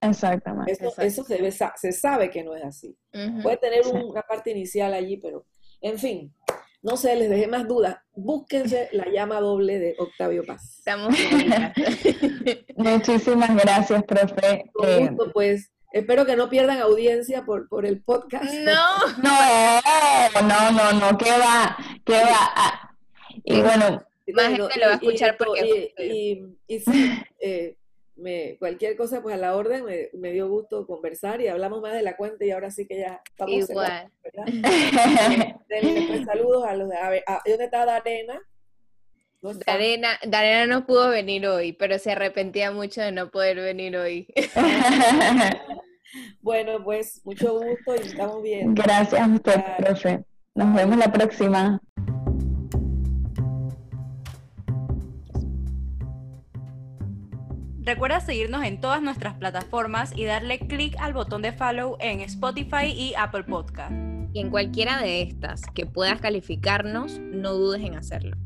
Exactamente. 0.00 0.72
Eso, 0.72 1.22
se, 1.22 1.52
se, 1.76 1.92
sabe 1.92 2.30
que 2.30 2.42
no 2.42 2.56
es 2.56 2.64
así. 2.64 2.96
Puede 3.42 3.58
tener 3.58 3.86
una 3.86 4.22
parte 4.22 4.52
inicial 4.52 4.94
allí, 4.94 5.18
pero 5.18 5.44
en 5.82 5.98
fin, 5.98 6.34
no 6.82 6.96
sé, 6.96 7.16
les 7.16 7.28
dejé 7.28 7.46
más 7.46 7.68
dudas. 7.68 7.98
Búsquense 8.14 8.88
la 8.92 9.06
llama 9.08 9.40
doble 9.40 9.78
de 9.78 9.94
Octavio 9.98 10.44
Paz. 10.44 10.78
Estamos 10.78 11.14
Muchísimas 12.76 13.54
gracias, 13.56 14.02
profe. 14.04 14.64
Con 14.72 14.88
eh, 14.88 15.08
gusto, 15.08 15.32
pues. 15.32 15.70
Espero 15.92 16.24
que 16.24 16.36
no 16.36 16.48
pierdan 16.48 16.78
audiencia 16.78 17.44
por, 17.44 17.68
por 17.68 17.84
el 17.84 18.00
podcast. 18.02 18.52
No. 18.52 18.82
No, 20.42 20.42
no, 20.42 20.70
no, 20.70 20.92
no, 20.92 21.18
¿qué 21.18 21.30
va? 21.30 21.76
¿Qué 22.04 22.12
va? 22.12 22.50
Ah, 22.54 22.94
y 23.44 23.60
bueno. 23.60 24.02
Más 24.32 24.46
gente 24.46 24.78
lo 24.78 24.86
va 24.86 24.92
a 24.92 24.94
escuchar 24.94 25.36
porque... 25.36 25.92
Y, 25.98 26.44
y, 26.66 26.80
sí, 26.80 27.22
eh, 27.40 27.76
me, 28.20 28.56
cualquier 28.58 28.96
cosa, 28.96 29.22
pues 29.22 29.34
a 29.34 29.38
la 29.38 29.56
orden, 29.56 29.84
me, 30.12 30.32
dio 30.32 30.48
gusto 30.48 30.86
conversar 30.86 31.40
y 31.40 31.48
hablamos 31.48 31.80
más 31.80 31.94
de 31.94 32.02
la 32.02 32.16
cuenta 32.16 32.44
y 32.44 32.50
ahora 32.50 32.70
sí 32.70 32.86
que 32.86 32.98
ya 32.98 33.20
estamos 33.28 33.70
Igual. 33.70 34.10
pues, 35.68 36.24
saludos 36.24 36.64
a 36.66 36.74
los 36.74 36.88
de, 36.88 36.96
a, 36.96 37.42
¿dónde 37.44 37.64
está 37.64 37.86
Darena? 37.86 38.40
No 39.42 39.54
Darena, 39.54 40.18
Darena 40.26 40.66
no 40.66 40.86
pudo 40.86 41.08
venir 41.08 41.46
hoy, 41.46 41.72
pero 41.72 41.98
se 41.98 42.12
arrepentía 42.12 42.72
mucho 42.72 43.00
de 43.00 43.12
no 43.12 43.30
poder 43.30 43.56
venir 43.56 43.96
hoy. 43.96 44.28
bueno, 46.42 46.84
pues 46.84 47.22
mucho 47.24 47.54
gusto 47.54 47.96
y 47.96 48.08
estamos 48.08 48.42
bien. 48.42 48.74
Gracias 48.74 49.20
a 49.20 49.26
usted, 49.26 49.64
profe. 49.78 50.24
Nos 50.54 50.74
vemos 50.74 50.98
la 50.98 51.10
próxima. 51.10 51.80
Recuerda 57.90 58.20
seguirnos 58.20 58.62
en 58.62 58.80
todas 58.80 59.02
nuestras 59.02 59.34
plataformas 59.34 60.12
y 60.14 60.24
darle 60.24 60.60
clic 60.60 60.94
al 61.00 61.12
botón 61.12 61.42
de 61.42 61.50
follow 61.50 61.96
en 61.98 62.20
Spotify 62.20 62.86
y 62.86 63.14
Apple 63.18 63.42
Podcast. 63.42 63.92
Y 64.32 64.38
en 64.38 64.48
cualquiera 64.48 65.02
de 65.02 65.22
estas 65.22 65.62
que 65.74 65.86
puedas 65.86 66.20
calificarnos, 66.20 67.18
no 67.18 67.52
dudes 67.52 67.82
en 67.82 67.96
hacerlo. 67.96 68.36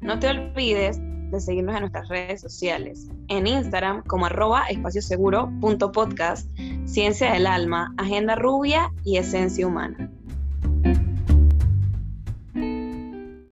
No 0.00 0.18
te 0.18 0.26
olvides 0.26 0.98
de 1.00 1.38
seguirnos 1.38 1.76
en 1.76 1.82
nuestras 1.82 2.08
redes 2.08 2.40
sociales. 2.40 3.08
En 3.28 3.46
Instagram 3.46 4.02
como 4.02 4.26
arroba 4.26 4.64
espacioseguro.podcast, 4.70 6.50
Ciencia 6.84 7.32
del 7.32 7.46
Alma, 7.46 7.94
Agenda 7.96 8.34
Rubia 8.34 8.90
y 9.04 9.18
Esencia 9.18 9.68
Humana. 9.68 10.10